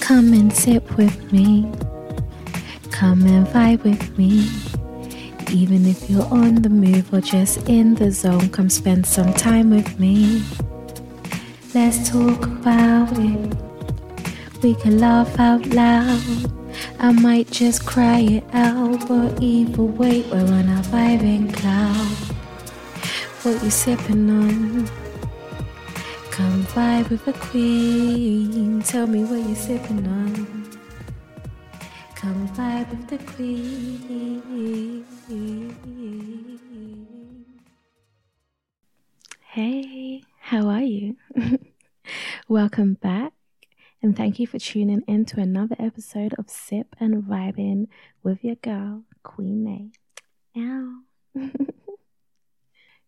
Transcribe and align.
Come 0.00 0.32
and 0.32 0.52
sip 0.52 0.96
with 0.96 1.32
me. 1.32 1.70
Come 2.90 3.22
and 3.22 3.46
vibe 3.46 3.84
with 3.84 4.18
me. 4.18 4.48
Even 5.52 5.86
if 5.86 6.10
you're 6.10 6.26
on 6.26 6.56
the 6.56 6.68
move 6.68 7.12
or 7.14 7.20
just 7.20 7.68
in 7.68 7.94
the 7.94 8.10
zone, 8.10 8.48
come 8.50 8.68
spend 8.68 9.06
some 9.06 9.32
time 9.32 9.70
with 9.70 9.98
me. 10.00 10.42
Let's 11.74 12.10
talk 12.10 12.44
about 12.46 13.12
it. 13.18 13.56
We 14.62 14.74
can 14.74 14.98
laugh 14.98 15.38
out 15.38 15.64
loud. 15.66 16.20
I 16.98 17.12
might 17.12 17.50
just 17.50 17.86
cry 17.86 18.20
it 18.20 18.44
out, 18.52 19.08
but 19.08 19.42
either 19.42 19.82
way, 19.82 20.22
we're 20.22 20.40
on 20.40 20.68
a 20.68 20.82
vibing 20.90 21.54
cloud. 21.54 22.16
What 23.42 23.62
you 23.62 23.70
sipping 23.70 24.28
on? 24.28 24.99
Come 26.40 26.64
vibe 26.68 27.10
with 27.10 27.28
a 27.28 27.34
queen. 27.34 28.80
Tell 28.80 29.06
me 29.06 29.24
what 29.24 29.46
you're 29.46 29.54
sipping 29.54 30.06
on. 30.08 30.70
Come 32.14 32.48
vibe 32.48 32.88
with 32.88 33.08
the 33.08 33.18
queen. 33.30 35.04
Hey, 39.50 40.22
how 40.40 40.68
are 40.68 40.80
you? 40.80 41.18
Welcome 42.48 42.94
back, 42.94 43.34
and 44.02 44.16
thank 44.16 44.38
you 44.38 44.46
for 44.46 44.58
tuning 44.58 45.02
in 45.06 45.26
to 45.26 45.40
another 45.40 45.76
episode 45.78 46.32
of 46.38 46.48
Sip 46.48 46.96
and 46.98 47.22
Vibing 47.22 47.88
with 48.22 48.42
your 48.42 48.56
girl, 48.56 49.02
Queen 49.22 49.62
Nay. 49.62 49.90
Now. 50.54 51.00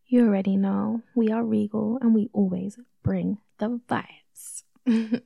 you 0.07 0.27
already 0.27 0.59
know 0.59 1.01
we 1.15 1.31
are 1.31 1.43
regal 1.43 1.99
and 2.03 2.15
we 2.15 2.29
always 2.35 2.79
bring 3.03 3.39
the 3.59 3.81
vibes. 3.89 4.63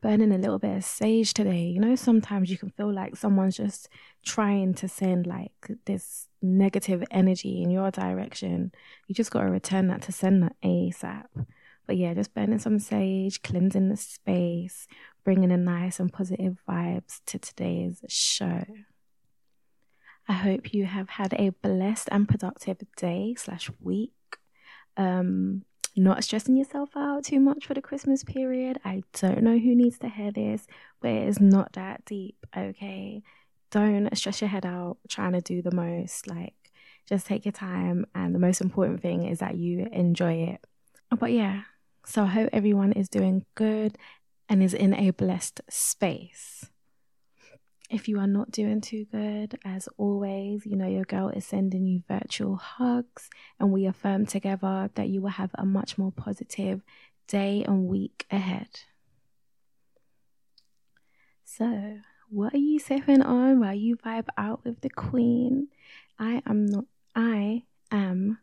Burning 0.00 0.30
a 0.30 0.38
little 0.38 0.60
bit 0.60 0.76
of 0.76 0.84
sage 0.84 1.34
today. 1.34 1.64
You 1.64 1.80
know, 1.80 1.96
sometimes 1.96 2.50
you 2.50 2.58
can 2.58 2.70
feel 2.70 2.92
like 2.92 3.16
someone's 3.16 3.56
just 3.56 3.88
trying 4.24 4.74
to 4.74 4.86
send 4.86 5.26
like 5.26 5.52
this 5.86 6.28
negative 6.40 7.02
energy 7.10 7.62
in 7.62 7.70
your 7.70 7.90
direction. 7.90 8.70
You 9.08 9.14
just 9.14 9.32
got 9.32 9.42
to 9.42 9.50
return 9.50 9.88
that 9.88 10.02
to 10.02 10.12
send 10.12 10.42
that 10.44 10.54
ASAP. 10.64 11.24
But 11.86 11.96
yeah, 11.96 12.14
just 12.14 12.34
burning 12.34 12.58
some 12.58 12.78
sage, 12.78 13.42
cleansing 13.42 13.88
the 13.88 13.96
space, 13.96 14.86
bringing 15.24 15.50
a 15.50 15.56
nice 15.56 15.98
and 15.98 16.12
positive 16.12 16.58
vibes 16.68 17.20
to 17.26 17.38
today's 17.38 18.04
show. 18.08 18.64
I 20.28 20.34
hope 20.34 20.74
you 20.74 20.84
have 20.84 21.08
had 21.08 21.32
a 21.32 21.50
blessed 21.50 22.10
and 22.12 22.28
productive 22.28 22.76
day 22.96 23.34
slash 23.38 23.70
week. 23.80 24.12
Um, 24.98 25.64
not 25.98 26.24
stressing 26.24 26.56
yourself 26.56 26.90
out 26.96 27.24
too 27.24 27.40
much 27.40 27.66
for 27.66 27.74
the 27.74 27.82
Christmas 27.82 28.24
period. 28.24 28.78
I 28.84 29.02
don't 29.14 29.42
know 29.42 29.58
who 29.58 29.74
needs 29.74 29.98
to 30.00 30.08
hear 30.08 30.30
this, 30.30 30.66
but 31.00 31.10
it 31.10 31.28
is 31.28 31.40
not 31.40 31.72
that 31.74 32.04
deep, 32.04 32.36
okay? 32.56 33.22
Don't 33.70 34.16
stress 34.16 34.40
your 34.40 34.48
head 34.48 34.66
out 34.66 34.98
trying 35.08 35.32
to 35.32 35.40
do 35.40 35.62
the 35.62 35.74
most. 35.74 36.26
Like, 36.26 36.54
just 37.06 37.26
take 37.26 37.44
your 37.44 37.52
time. 37.52 38.06
And 38.14 38.34
the 38.34 38.38
most 38.38 38.60
important 38.60 39.02
thing 39.02 39.24
is 39.24 39.38
that 39.38 39.56
you 39.56 39.88
enjoy 39.92 40.34
it. 40.54 40.64
But 41.18 41.32
yeah, 41.32 41.62
so 42.04 42.22
I 42.22 42.26
hope 42.26 42.50
everyone 42.52 42.92
is 42.92 43.08
doing 43.08 43.44
good 43.54 43.96
and 44.48 44.62
is 44.62 44.74
in 44.74 44.94
a 44.94 45.10
blessed 45.10 45.60
space. 45.68 46.70
If 47.90 48.06
you 48.06 48.18
are 48.18 48.26
not 48.26 48.50
doing 48.50 48.82
too 48.82 49.06
good, 49.10 49.58
as 49.64 49.88
always, 49.96 50.66
you 50.66 50.76
know 50.76 50.86
your 50.86 51.04
girl 51.04 51.30
is 51.30 51.46
sending 51.46 51.86
you 51.86 52.02
virtual 52.06 52.56
hugs, 52.56 53.30
and 53.58 53.72
we 53.72 53.86
affirm 53.86 54.26
together 54.26 54.90
that 54.94 55.08
you 55.08 55.22
will 55.22 55.30
have 55.30 55.50
a 55.54 55.64
much 55.64 55.96
more 55.96 56.12
positive 56.12 56.82
day 57.28 57.64
and 57.66 57.86
week 57.86 58.26
ahead. 58.30 58.80
So, 61.44 62.00
what 62.28 62.52
are 62.52 62.58
you 62.58 62.78
sipping 62.78 63.22
on 63.22 63.60
while 63.60 63.74
you 63.74 63.96
vibe 63.96 64.28
out 64.36 64.64
with 64.64 64.82
the 64.82 64.90
queen? 64.90 65.68
I 66.18 66.42
am 66.44 66.66
not, 66.66 66.84
I 67.16 67.62
am 67.90 68.38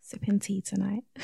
sipping 0.00 0.38
tea 0.38 0.60
tonight. 0.60 1.02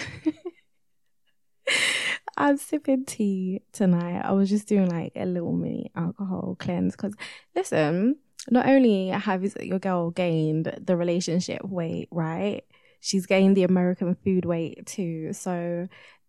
I'm 2.41 2.57
sipping 2.57 3.05
tea 3.05 3.61
tonight. 3.71 4.23
I 4.25 4.33
was 4.33 4.49
just 4.49 4.67
doing 4.67 4.89
like 4.89 5.13
a 5.15 5.27
little 5.27 5.53
mini 5.53 5.91
alcohol 5.95 6.57
cleanse 6.59 6.97
because, 6.97 7.15
listen, 7.55 8.17
not 8.51 8.67
only 8.67 9.09
have 9.09 9.45
your 9.61 9.79
girl 9.79 10.11
gained 10.11 10.75
the 10.83 10.97
relationship 10.97 11.63
weight, 11.63 12.09
right? 12.11 12.63
She's 13.01 13.27
gained 13.27 13.59
the 13.59 13.65
American 13.65 14.15
food 14.25 14.47
weight 14.47 14.87
too. 14.87 15.35
So 15.35 15.87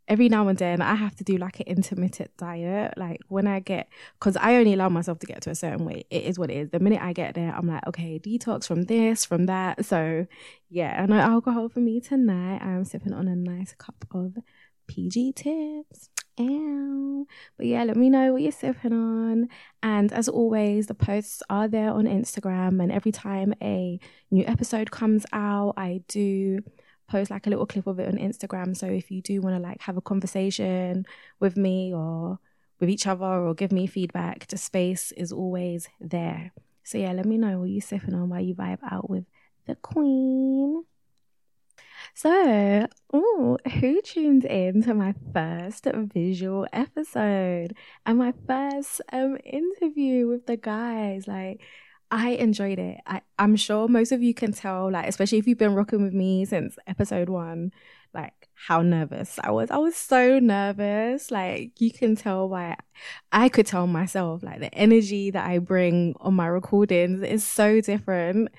every 0.10 0.28
now 0.28 0.50
and 0.50 0.58
then 0.58 0.82
I 0.82 0.96
have 0.96 1.16
to 1.16 1.24
do 1.24 1.38
like 1.38 1.62
an 1.62 1.68
intermittent 1.68 2.32
diet. 2.36 2.98
Like 2.98 3.22
when 3.30 3.48
I 3.48 3.62
get, 3.62 3.88
because 4.20 4.36
I 4.36 4.56
only 4.56 4.74
allow 4.74 4.90
myself 4.90 5.20
to 5.20 5.26
get 5.26 5.42
to 5.44 5.52
a 5.52 5.56
certain 5.56 5.86
weight. 5.86 6.08
It 6.10 6.24
is 6.24 6.38
what 6.38 6.52
it 6.52 6.58
is. 6.58 6.70
The 6.72 6.80
minute 6.80 7.02
I 7.02 7.14
get 7.14 7.36
there, 7.36 7.56
I'm 7.56 7.68
like, 7.68 7.88
okay, 7.88 8.20
detox 8.20 8.68
from 8.68 8.84
this, 8.84 9.24
from 9.24 9.46
that. 9.46 9.86
So 9.86 10.28
yeah, 10.70 11.06
no 11.06 11.16
alcohol 11.16 11.70
for 11.70 11.80
me 11.80 12.02
tonight. 12.02 12.62
I'm 12.62 12.84
sipping 12.84 13.14
on 13.14 13.30
a 13.30 13.36
nice 13.38 13.74
cup 13.78 14.06
of 14.12 14.36
PG 14.92 15.34
tips. 15.34 16.10
Ow. 16.40 17.26
But 17.56 17.66
yeah, 17.66 17.84
let 17.86 17.96
me 17.96 18.10
know 18.10 18.34
what 18.34 18.42
you're 18.42 18.52
sipping 18.52 18.92
on. 18.92 19.48
And 19.82 20.12
as 20.12 20.28
always, 20.28 20.88
the 20.88 20.94
posts 20.94 21.42
are 21.50 21.70
there 21.70 21.92
on 21.92 22.06
Instagram. 22.06 22.82
And 22.84 22.92
every 22.92 23.14
time 23.14 23.54
a 23.62 24.00
new 24.32 24.44
episode 24.46 24.92
comes 24.92 25.26
out, 25.32 25.76
I 25.78 26.02
do 26.10 26.60
post 27.08 27.32
like 27.32 27.48
a 27.48 27.50
little 27.50 27.66
clip 27.66 27.88
of 27.88 28.00
it 28.00 28.08
on 28.10 28.20
Instagram. 28.20 28.76
So 28.76 28.88
if 28.88 29.12
you 29.12 29.22
do 29.22 29.40
want 29.40 29.56
to 29.56 29.62
like 29.62 29.82
have 29.82 29.96
a 29.96 30.02
conversation 30.02 31.06
with 31.40 31.56
me 31.56 31.94
or 31.94 32.40
with 32.82 32.90
each 32.90 33.08
other 33.08 33.26
or 33.26 33.54
give 33.54 33.72
me 33.72 33.88
feedback, 33.88 34.48
the 34.48 34.58
space 34.58 35.14
is 35.14 35.32
always 35.32 35.88
there. 36.02 36.52
So 36.84 36.98
yeah, 36.98 37.14
let 37.14 37.26
me 37.26 37.38
know 37.38 37.60
what 37.60 37.70
you're 37.70 37.82
sipping 37.82 38.14
on 38.14 38.28
while 38.28 38.42
you 38.42 38.56
vibe 38.56 38.80
out 38.92 39.10
with 39.10 39.24
the 39.68 39.76
queen. 39.76 40.84
So, 42.14 42.88
ooh, 43.16 43.58
who 43.80 44.02
tuned 44.02 44.46
in 44.46 44.84
to 44.84 44.94
my 44.94 45.14
first 45.34 45.88
visual 46.14 46.68
episode 46.74 47.76
and 48.06 48.18
my 48.18 48.34
first 48.48 49.02
um 49.12 49.38
interview 49.46 50.28
with 50.28 50.46
the 50.46 50.58
guys? 50.58 51.28
Like, 51.28 51.62
I 52.12 52.32
enjoyed 52.32 52.80
it. 52.80 52.98
I, 53.08 53.22
I'm 53.40 53.56
sure 53.56 53.88
most 53.88 54.12
of 54.12 54.22
you 54.22 54.34
can 54.34 54.52
tell, 54.52 54.92
like, 54.92 55.08
especially 55.08 55.38
if 55.40 55.48
you've 55.48 55.58
been 55.58 55.76
rocking 55.76 56.04
with 56.04 56.14
me 56.14 56.46
since 56.46 56.78
episode 56.88 57.30
one, 57.30 57.72
like 58.14 58.41
how 58.68 58.84
nervous 58.84 59.40
I 59.44 59.50
was. 59.50 59.72
I 59.72 59.78
was 59.78 59.96
so 59.96 60.38
nervous. 60.38 61.32
Like 61.32 61.82
you 61.82 61.92
can 61.92 62.16
tell 62.16 62.48
by 62.48 62.78
I 63.32 63.50
could 63.50 63.66
tell 63.66 63.88
myself 63.88 64.44
like 64.44 64.60
the 64.60 64.74
energy 64.76 65.32
that 65.32 65.50
I 65.50 65.58
bring 65.58 66.16
on 66.20 66.36
my 66.36 66.46
recordings 66.46 67.24
is 67.24 67.44
so 67.44 67.82
different. 67.82 68.50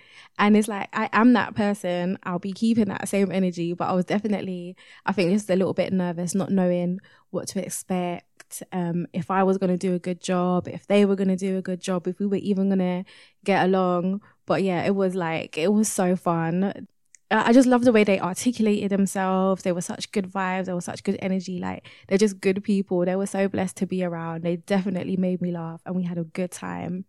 And 0.41 0.57
it's 0.57 0.67
like 0.67 0.89
I 0.93 1.09
am 1.13 1.35
that 1.35 1.55
person. 1.55 2.19
I'll 2.25 2.41
be 2.41 2.53
keeping 2.53 2.87
that 2.87 3.09
same 3.09 3.31
energy, 3.31 3.75
but 3.75 3.89
I 3.89 3.93
was 3.93 4.05
definitely 4.05 4.77
I 5.07 5.13
think 5.13 5.31
just 5.31 5.49
a 5.51 5.57
little 5.57 5.75
bit 5.75 5.93
nervous, 5.93 6.34
not 6.34 6.51
knowing 6.51 6.99
what 7.31 7.47
to 7.49 7.65
expect. 7.65 8.63
Um, 8.73 9.07
if 9.13 9.31
I 9.31 9.45
was 9.45 9.57
gonna 9.57 9.79
do 9.79 9.95
a 9.95 10.01
good 10.01 10.21
job, 10.21 10.67
if 10.67 10.87
they 10.89 11.05
were 11.05 11.17
gonna 11.17 11.37
do 11.37 11.59
a 11.59 11.63
good 11.63 11.81
job, 11.81 12.09
if 12.09 12.19
we 12.19 12.27
were 12.27 12.37
even 12.37 12.69
gonna 12.71 13.05
get 13.45 13.65
along. 13.65 14.21
But 14.47 14.65
yeah, 14.65 14.84
it 14.84 14.97
was 14.97 15.15
like 15.15 15.57
it 15.57 15.73
was 15.73 15.89
so 15.89 16.17
fun. 16.17 16.89
I 17.32 17.53
just 17.53 17.66
love 17.66 17.84
the 17.84 17.93
way 17.93 18.04
they 18.04 18.20
articulated 18.20 18.91
themselves. 18.91 19.62
They 19.62 19.72
were 19.72 19.81
such 19.81 20.12
good 20.12 20.31
vibes. 20.31 20.66
They 20.66 20.75
were 20.75 20.81
such 20.81 21.03
good 21.03 21.19
energy. 21.20 21.59
Like 21.59 21.88
they're 22.09 22.19
just 22.19 22.41
good 22.41 22.62
people. 22.62 23.04
They 23.04 23.16
were 23.16 23.26
so 23.26 23.48
blessed 23.48 23.76
to 23.78 23.87
be 23.87 24.04
around. 24.04 24.43
They 24.43 24.56
definitely 24.56 25.16
made 25.16 25.41
me 25.41 25.50
laugh, 25.53 25.81
and 25.87 25.97
we 25.97 26.04
had 26.04 26.19
a 26.19 26.25
good 26.25 26.50
time. 26.50 27.06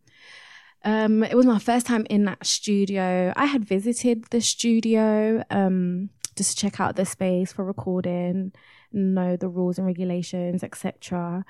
Um, 0.85 1.23
it 1.23 1.35
was 1.35 1.45
my 1.45 1.59
first 1.59 1.85
time 1.85 2.05
in 2.09 2.25
that 2.25 2.45
studio. 2.45 3.33
I 3.35 3.45
had 3.45 3.65
visited 3.65 4.25
the 4.31 4.41
studio 4.41 5.43
um, 5.49 6.09
just 6.35 6.57
to 6.57 6.61
check 6.61 6.79
out 6.79 6.95
the 6.95 7.05
space 7.05 7.53
for 7.53 7.63
recording, 7.63 8.51
know 8.91 9.37
the 9.37 9.47
rules 9.47 9.77
and 9.77 9.87
regulations, 9.87 10.63
etc. 10.63 11.45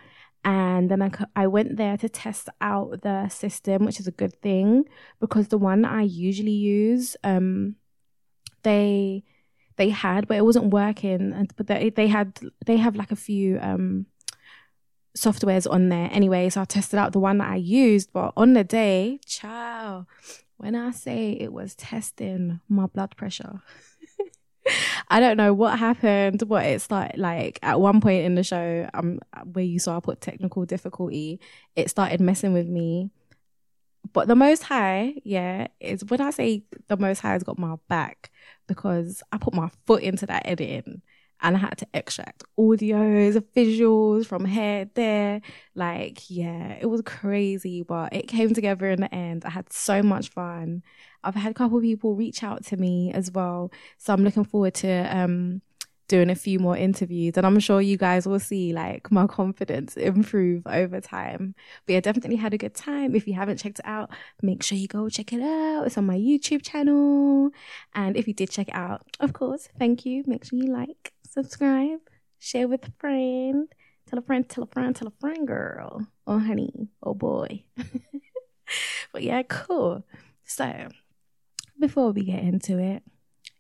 And 0.46 0.92
then 0.92 1.02
I, 1.02 1.12
I 1.36 1.48
went 1.48 1.78
there 1.78 1.98
to 1.98 2.10
test 2.10 2.50
out 2.62 3.02
the 3.02 3.30
system, 3.30 3.86
which 3.86 4.00
is 4.00 4.08
a 4.08 4.12
good 4.12 4.40
thing 4.42 4.86
because 5.20 5.48
the 5.48 5.58
one 5.58 5.86
I 5.86 6.02
usually 6.04 6.52
use, 6.52 7.16
um, 7.24 7.76
they 8.64 9.24
they 9.78 9.90
had, 9.90 10.28
but 10.28 10.38
it 10.38 10.46
wasn't 10.46 10.74
working. 10.74 11.34
And 11.34 11.54
but 11.56 11.68
they 11.68 11.90
they 11.90 12.08
had 12.08 12.40
they 12.66 12.78
have 12.78 12.96
like 12.96 13.12
a 13.12 13.16
few 13.16 13.60
um 13.62 14.08
softwares 15.18 15.70
on 15.70 15.90
there 15.90 16.10
anyway. 16.12 16.50
So 16.50 16.62
I 16.62 16.66
tested 16.66 17.00
out 17.00 17.14
the 17.14 17.20
one 17.20 17.38
that 17.40 17.50
I 17.50 17.56
used, 17.56 18.12
but 18.14 18.34
on 18.36 18.54
the 18.54 18.64
day, 18.64 19.20
ciao. 19.26 20.06
When 20.58 20.76
I 20.76 20.92
say 20.92 21.32
it 21.32 21.52
was 21.52 21.76
testing 21.76 22.62
my 22.70 22.86
blood 22.86 23.16
pressure. 23.18 23.62
I 25.10 25.20
don't 25.20 25.36
know 25.36 25.54
what 25.54 25.78
happened, 25.78 26.48
but 26.48 26.66
it's 26.66 26.90
like 26.90 27.18
like 27.18 27.60
at 27.62 27.82
one 27.82 28.00
point 28.00 28.26
in 28.26 28.36
the 28.36 28.44
show, 28.44 28.90
um, 28.94 29.20
where 29.52 29.66
you 29.66 29.80
saw 29.80 29.98
I 29.98 30.00
put 30.00 30.22
technical 30.22 30.66
difficulty, 30.66 31.40
it 31.76 31.90
started 31.90 32.22
messing 32.22 32.54
with 32.54 32.68
me. 32.68 33.10
But 34.12 34.28
the 34.28 34.36
most 34.36 34.64
high, 34.64 35.16
yeah, 35.24 35.68
is 35.80 36.04
when 36.06 36.22
I 36.22 36.32
say 36.32 36.64
the 36.88 36.98
most 36.98 37.20
high 37.20 37.32
has 37.32 37.44
got 37.44 37.58
my 37.58 37.76
back 37.88 38.32
because 38.68 39.24
I 39.32 39.38
put 39.38 39.54
my 39.54 39.70
foot 39.86 40.04
into 40.04 40.26
that 40.26 40.46
editing 40.46 41.02
and 41.42 41.58
I 41.58 41.60
had 41.60 41.78
to 41.80 41.88
extract 41.94 42.44
audios, 42.58 43.38
visuals 43.56 44.26
from 44.26 44.46
here, 44.46 44.90
there. 44.94 45.42
Like, 45.76 46.30
yeah, 46.30 46.78
it 46.80 46.86
was 46.86 47.02
crazy, 47.06 47.84
but 47.84 48.14
it 48.14 48.28
came 48.28 48.54
together 48.54 48.90
in 48.90 49.02
the 49.02 49.14
end. 49.14 49.44
I 49.46 49.50
had 49.50 49.72
so 49.72 50.02
much 50.02 50.30
fun. 50.30 50.84
I've 51.24 51.36
had 51.36 51.52
a 51.52 51.54
couple 51.54 51.80
people 51.82 52.16
reach 52.16 52.44
out 52.44 52.66
to 52.66 52.78
me 52.78 53.12
as 53.14 53.32
well. 53.32 53.72
So 53.98 54.14
I'm 54.14 54.24
looking 54.24 54.46
forward 54.46 54.74
to 54.76 55.18
um 55.18 55.62
doing 56.08 56.30
a 56.30 56.36
few 56.36 56.60
more 56.60 56.76
interviews 56.76 57.38
and 57.38 57.46
I'm 57.46 57.60
sure 57.60 57.82
you 57.82 57.98
guys 57.98 58.28
will 58.28 58.40
see 58.40 58.74
like 58.74 59.12
my 59.12 59.26
confidence 59.28 59.96
improve 59.98 60.64
over 60.68 61.00
time. 61.00 61.56
But 61.86 61.94
yeah, 61.94 62.00
definitely 62.02 62.36
had 62.36 62.54
a 62.54 62.58
good 62.58 62.76
time. 62.76 63.16
If 63.16 63.28
you 63.28 63.34
haven't 63.34 63.58
checked 63.58 63.80
it 63.80 63.86
out, 63.86 64.10
make 64.42 64.64
sure 64.64 64.78
you 64.78 64.88
go 64.88 65.10
check 65.10 65.34
it 65.34 65.42
out. 65.42 65.86
It's 65.86 65.98
on 65.98 66.06
my 66.06 66.18
YouTube 66.18 66.62
channel. 66.64 67.52
And 67.96 68.18
if 68.18 68.28
you 68.28 68.34
did 68.34 68.50
check 68.50 68.68
it 68.70 68.76
out, 68.76 69.06
of 69.20 69.34
course, 69.34 69.70
thank 69.80 70.06
you. 70.06 70.24
Make 70.28 70.46
sure 70.46 70.60
you 70.60 70.72
like, 70.72 71.14
subscribe, 71.30 72.00
share 72.40 72.68
with 72.68 72.88
a 72.88 72.92
friend, 73.00 73.68
tell 74.08 74.20
a 74.20 74.22
friend, 74.22 74.48
tell 74.48 74.64
a 74.64 74.68
friend, 74.68 74.96
tell 74.96 75.08
a 75.08 75.14
friend, 75.20 75.48
girl. 75.48 76.06
Oh 76.28 76.40
honey, 76.40 76.90
oh 77.02 77.14
boy. 77.14 77.64
but 79.14 79.24
yeah, 79.24 79.44
cool. 79.44 80.06
So 80.44 80.90
before 81.80 82.12
we 82.12 82.26
get 82.26 82.44
into 82.44 82.78
it, 82.78 83.04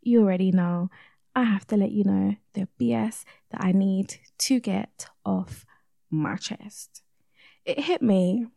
you 0.01 0.21
already 0.21 0.51
know 0.51 0.89
I 1.35 1.43
have 1.43 1.65
to 1.67 1.77
let 1.77 1.91
you 1.91 2.03
know 2.03 2.35
the 2.53 2.67
BS 2.79 3.23
that 3.51 3.63
I 3.63 3.71
need 3.71 4.17
to 4.39 4.59
get 4.59 5.07
off 5.25 5.65
my 6.11 6.35
chest. 6.35 7.01
It 7.65 7.79
hit 7.79 8.01
me, 8.01 8.47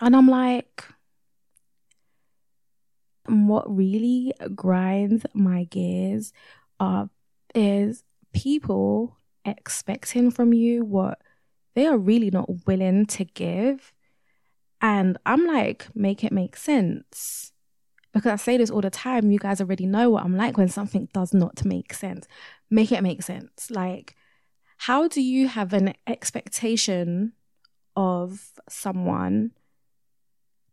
and 0.00 0.14
I'm 0.14 0.28
like, 0.28 0.84
what 3.26 3.74
really 3.74 4.32
grinds 4.54 5.24
my 5.34 5.64
gears 5.64 6.32
up 6.80 7.10
is 7.54 8.04
people 8.32 9.16
expecting 9.44 10.30
from 10.30 10.52
you 10.52 10.84
what 10.84 11.20
they 11.74 11.86
are 11.86 11.98
really 11.98 12.30
not 12.30 12.66
willing 12.66 13.06
to 13.06 13.24
give. 13.24 13.92
And 14.80 15.18
I'm 15.26 15.46
like, 15.46 15.88
make 15.94 16.24
it 16.24 16.32
make 16.32 16.56
sense 16.56 17.52
because 18.18 18.40
I 18.40 18.42
say 18.42 18.56
this 18.56 18.70
all 18.70 18.80
the 18.80 18.90
time. 18.90 19.30
You 19.30 19.38
guys 19.38 19.60
already 19.60 19.86
know 19.86 20.10
what 20.10 20.24
I'm 20.24 20.36
like 20.36 20.56
when 20.56 20.68
something 20.68 21.08
does 21.12 21.32
not 21.32 21.64
make 21.64 21.92
sense. 21.92 22.26
Make 22.70 22.92
it 22.92 23.02
make 23.02 23.22
sense. 23.22 23.70
Like, 23.70 24.16
how 24.78 25.08
do 25.08 25.20
you 25.20 25.48
have 25.48 25.72
an 25.72 25.94
expectation 26.06 27.32
of 27.96 28.52
someone, 28.68 29.52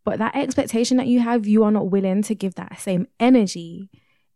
but 0.04 0.20
that 0.20 0.36
expectation 0.36 0.98
that 0.98 1.08
you 1.08 1.20
have, 1.20 1.48
you 1.48 1.64
are 1.64 1.72
not 1.72 1.90
willing 1.90 2.22
to 2.24 2.36
give 2.36 2.56
that 2.56 2.80
same 2.80 3.08
energy? 3.20 3.90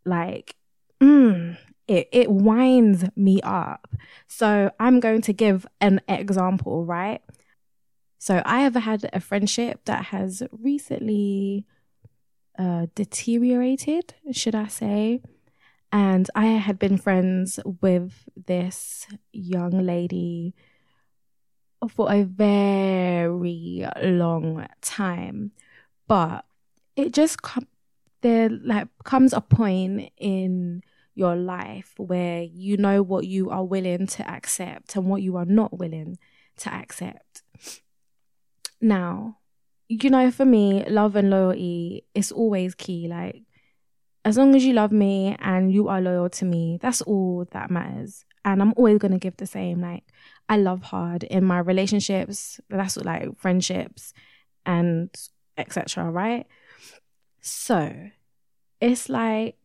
Like, 0.06 0.56
mm, 1.02 1.58
it, 1.88 2.10
it 2.12 2.32
winds 2.32 3.06
me 3.16 3.42
up. 3.42 3.88
So 4.28 4.72
I'm 4.80 5.00
going 5.00 5.22
to 5.24 5.34
give 5.34 5.68
an 5.82 6.02
example, 6.08 6.86
right? 6.86 7.22
So 8.18 8.42
I 8.46 8.62
have 8.62 8.76
had 8.76 9.10
a 9.14 9.20
friendship 9.20 9.86
that 9.86 10.06
has 10.06 10.44
recently 10.52 11.66
uh, 12.60 12.88
deteriorated, 12.94 14.14
should 14.32 14.54
I 14.54 14.68
say. 14.68 15.22
And 15.92 16.30
I 16.36 16.46
had 16.46 16.78
been 16.78 16.98
friends 16.98 17.60
with 17.82 18.30
this 18.36 19.08
young 19.32 19.72
lady 19.72 20.54
for 21.88 22.12
a 22.12 22.24
very 22.24 23.88
long 24.04 24.68
time. 24.82 25.52
But 26.08 26.46
it 26.96 27.14
just 27.14 27.42
com- 27.42 27.68
there 28.22 28.50
like 28.50 28.90
comes 29.06 29.32
a 29.32 29.42
point 29.42 30.12
in 30.18 30.84
your 31.16 31.36
life 31.36 31.94
where 31.98 32.44
you 32.44 32.78
know 32.78 33.02
what 33.02 33.26
you 33.26 33.50
are 33.50 33.64
willing 33.64 34.06
to 34.08 34.30
accept 34.30 34.96
and 34.96 35.06
what 35.06 35.22
you 35.22 35.38
are 35.38 35.46
not 35.46 35.80
willing 35.80 36.18
to 36.58 36.74
accept. 36.74 37.42
Now, 38.82 39.39
you 39.90 40.10
know, 40.12 40.30
for 40.30 40.46
me, 40.46 40.86
love 40.88 41.16
and 41.16 41.30
loyalty 41.32 42.06
is 42.14 42.32
always 42.32 42.76
key. 42.76 43.08
Like, 43.08 43.42
as 44.24 44.38
long 44.38 44.56
as 44.56 44.64
you 44.64 44.74
love 44.74 44.92
me 44.92 45.36
and 45.40 45.74
you 45.74 45.88
are 45.88 46.00
loyal 46.00 46.30
to 46.30 46.46
me, 46.46 46.78
that's 46.80 47.02
all 47.02 47.46
that 47.52 47.72
matters. 47.72 48.24
And 48.46 48.62
I'm 48.62 48.74
always 48.78 49.00
gonna 49.00 49.18
give 49.20 49.38
the 49.38 49.48
same. 49.48 49.82
Like, 49.82 50.04
I 50.48 50.58
love 50.58 50.84
hard 50.84 51.24
in 51.24 51.44
my 51.44 51.60
relationships. 51.60 52.62
That's 52.70 52.96
what, 52.96 53.06
like 53.06 53.38
friendships 53.38 54.14
and 54.66 55.10
etc. 55.58 56.10
Right? 56.10 56.46
So, 57.42 58.10
it's 58.80 59.10
like 59.10 59.58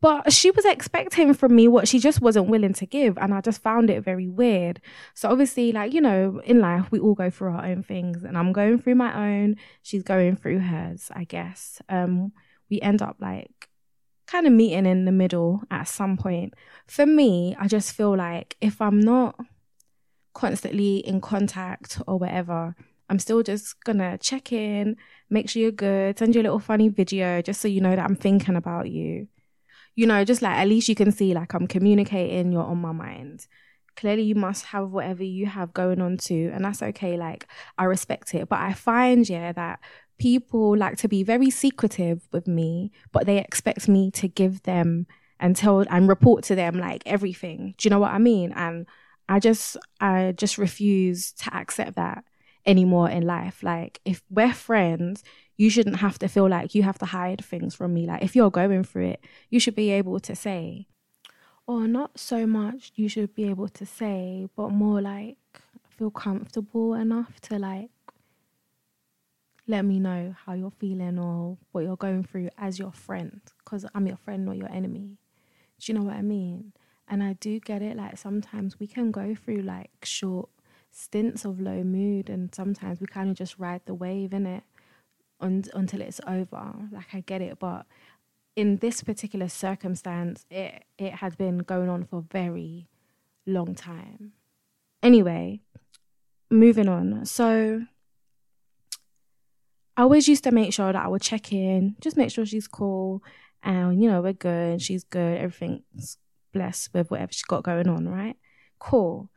but 0.00 0.32
she 0.32 0.50
was 0.50 0.64
expecting 0.64 1.34
from 1.34 1.54
me 1.54 1.68
what 1.68 1.88
she 1.88 1.98
just 1.98 2.20
wasn't 2.20 2.48
willing 2.48 2.74
to 2.74 2.86
give. 2.86 3.16
And 3.18 3.32
I 3.32 3.40
just 3.40 3.62
found 3.62 3.90
it 3.90 4.02
very 4.02 4.28
weird. 4.28 4.80
So, 5.14 5.30
obviously, 5.30 5.72
like, 5.72 5.92
you 5.92 6.00
know, 6.00 6.40
in 6.44 6.60
life, 6.60 6.90
we 6.90 6.98
all 6.98 7.14
go 7.14 7.30
through 7.30 7.52
our 7.52 7.64
own 7.64 7.82
things. 7.82 8.24
And 8.24 8.36
I'm 8.36 8.52
going 8.52 8.78
through 8.78 8.96
my 8.96 9.30
own. 9.30 9.56
She's 9.82 10.02
going 10.02 10.36
through 10.36 10.60
hers, 10.60 11.10
I 11.14 11.24
guess. 11.24 11.80
Um, 11.88 12.32
we 12.70 12.80
end 12.80 13.02
up 13.02 13.16
like 13.20 13.68
kind 14.26 14.46
of 14.46 14.52
meeting 14.52 14.86
in 14.86 15.04
the 15.04 15.12
middle 15.12 15.62
at 15.70 15.88
some 15.88 16.16
point. 16.16 16.54
For 16.86 17.06
me, 17.06 17.56
I 17.58 17.68
just 17.68 17.92
feel 17.92 18.16
like 18.16 18.56
if 18.60 18.80
I'm 18.80 19.00
not 19.00 19.38
constantly 20.34 20.98
in 20.98 21.20
contact 21.20 22.00
or 22.06 22.18
whatever, 22.18 22.74
I'm 23.08 23.20
still 23.20 23.42
just 23.44 23.84
gonna 23.84 24.18
check 24.18 24.52
in, 24.52 24.96
make 25.30 25.48
sure 25.48 25.62
you're 25.62 25.70
good, 25.70 26.18
send 26.18 26.34
you 26.34 26.40
a 26.40 26.42
little 26.42 26.58
funny 26.58 26.88
video 26.88 27.40
just 27.40 27.60
so 27.60 27.68
you 27.68 27.80
know 27.80 27.94
that 27.94 28.04
I'm 28.04 28.16
thinking 28.16 28.56
about 28.56 28.90
you 28.90 29.28
you 29.96 30.06
know, 30.06 30.24
just 30.24 30.42
like 30.42 30.56
at 30.56 30.68
least 30.68 30.88
you 30.88 30.94
can 30.94 31.10
see 31.10 31.34
like 31.34 31.54
I'm 31.54 31.66
communicating, 31.66 32.52
you're 32.52 32.62
on 32.62 32.78
my 32.78 32.92
mind. 32.92 33.46
Clearly, 33.96 34.22
you 34.22 34.34
must 34.34 34.66
have 34.66 34.90
whatever 34.90 35.24
you 35.24 35.46
have 35.46 35.72
going 35.72 36.02
on 36.02 36.18
too, 36.18 36.50
and 36.52 36.64
that's 36.64 36.82
okay. 36.82 37.16
Like, 37.16 37.46
I 37.78 37.84
respect 37.84 38.34
it. 38.34 38.46
But 38.46 38.60
I 38.60 38.74
find, 38.74 39.26
yeah, 39.26 39.52
that 39.52 39.80
people 40.18 40.76
like 40.76 40.98
to 40.98 41.08
be 41.08 41.22
very 41.22 41.48
secretive 41.48 42.28
with 42.30 42.46
me, 42.46 42.92
but 43.10 43.24
they 43.24 43.38
expect 43.38 43.88
me 43.88 44.10
to 44.12 44.28
give 44.28 44.62
them 44.64 45.06
and 45.40 45.56
tell 45.56 45.80
and 45.88 46.08
report 46.08 46.44
to 46.44 46.54
them 46.54 46.78
like 46.78 47.02
everything. 47.06 47.74
Do 47.78 47.86
you 47.86 47.90
know 47.90 47.98
what 47.98 48.12
I 48.12 48.18
mean? 48.18 48.52
And 48.52 48.86
I 49.30 49.40
just, 49.40 49.78
I 49.98 50.34
just 50.36 50.58
refuse 50.58 51.32
to 51.32 51.56
accept 51.56 51.96
that 51.96 52.22
anymore 52.66 53.08
in 53.08 53.26
life. 53.26 53.62
Like, 53.62 54.00
if 54.04 54.22
we're 54.28 54.52
friends, 54.52 55.24
you 55.56 55.70
shouldn't 55.70 55.96
have 55.96 56.18
to 56.18 56.28
feel 56.28 56.48
like 56.48 56.74
you 56.74 56.82
have 56.82 56.98
to 56.98 57.06
hide 57.06 57.44
things 57.44 57.74
from 57.74 57.94
me. 57.94 58.06
Like 58.06 58.22
if 58.22 58.36
you're 58.36 58.50
going 58.50 58.84
through 58.84 59.06
it, 59.06 59.24
you 59.50 59.58
should 59.58 59.74
be 59.74 59.90
able 59.90 60.20
to 60.20 60.36
say, 60.36 60.86
or 61.66 61.88
not 61.88 62.18
so 62.18 62.46
much 62.46 62.92
you 62.94 63.08
should 63.08 63.34
be 63.34 63.48
able 63.48 63.68
to 63.68 63.86
say, 63.86 64.48
but 64.56 64.70
more 64.70 65.00
like 65.00 65.38
feel 65.88 66.10
comfortable 66.10 66.94
enough 66.94 67.40
to 67.40 67.58
like 67.58 67.90
let 69.66 69.84
me 69.84 69.98
know 69.98 70.34
how 70.44 70.52
you're 70.52 70.70
feeling 70.70 71.18
or 71.18 71.56
what 71.72 71.84
you're 71.84 71.96
going 71.96 72.22
through 72.22 72.50
as 72.56 72.78
your 72.78 72.92
friend 72.92 73.40
because 73.64 73.84
I'm 73.94 74.06
your 74.06 74.16
friend, 74.16 74.44
not 74.44 74.56
your 74.56 74.70
enemy. 74.70 75.16
Do 75.80 75.92
you 75.92 75.98
know 75.98 76.04
what 76.04 76.16
I 76.16 76.22
mean? 76.22 76.72
And 77.08 77.22
I 77.22 77.32
do 77.34 77.58
get 77.60 77.82
it. 77.82 77.96
Like 77.96 78.18
sometimes 78.18 78.78
we 78.78 78.86
can 78.86 79.10
go 79.10 79.34
through 79.34 79.62
like 79.62 79.90
short 80.02 80.48
stints 80.90 81.44
of 81.44 81.60
low 81.60 81.84
mood, 81.84 82.30
and 82.30 82.54
sometimes 82.54 83.00
we 83.00 83.06
kind 83.06 83.28
of 83.28 83.36
just 83.36 83.58
ride 83.58 83.82
the 83.84 83.94
wave 83.94 84.32
in 84.32 84.46
it 84.46 84.62
un- 85.40 85.64
until 85.74 86.00
it's 86.00 86.20
over. 86.26 86.74
Like 86.92 87.14
I 87.14 87.20
get 87.20 87.42
it, 87.42 87.58
but 87.58 87.86
in 88.54 88.78
this 88.78 89.02
particular 89.02 89.48
circumstance, 89.48 90.46
it 90.50 90.84
it 90.98 91.14
had 91.14 91.36
been 91.36 91.58
going 91.58 91.88
on 91.88 92.04
for 92.04 92.18
a 92.18 92.22
very 92.22 92.88
long 93.46 93.74
time. 93.74 94.32
Anyway, 95.02 95.60
moving 96.50 96.88
on. 96.88 97.24
So 97.26 97.82
I 99.96 100.02
always 100.02 100.28
used 100.28 100.44
to 100.44 100.50
make 100.50 100.72
sure 100.72 100.92
that 100.92 101.04
I 101.04 101.08
would 101.08 101.22
check 101.22 101.52
in, 101.52 101.96
just 102.00 102.16
make 102.16 102.30
sure 102.30 102.44
she's 102.44 102.68
cool 102.68 103.22
and 103.62 104.00
you 104.02 104.10
know, 104.10 104.22
we're 104.22 104.32
good, 104.32 104.80
she's 104.80 105.04
good, 105.04 105.38
everything's 105.38 106.18
blessed 106.52 106.94
with 106.94 107.10
whatever 107.10 107.32
she's 107.32 107.42
got 107.42 107.64
going 107.64 107.88
on, 107.88 108.08
right? 108.08 108.36
Cool. 108.78 109.28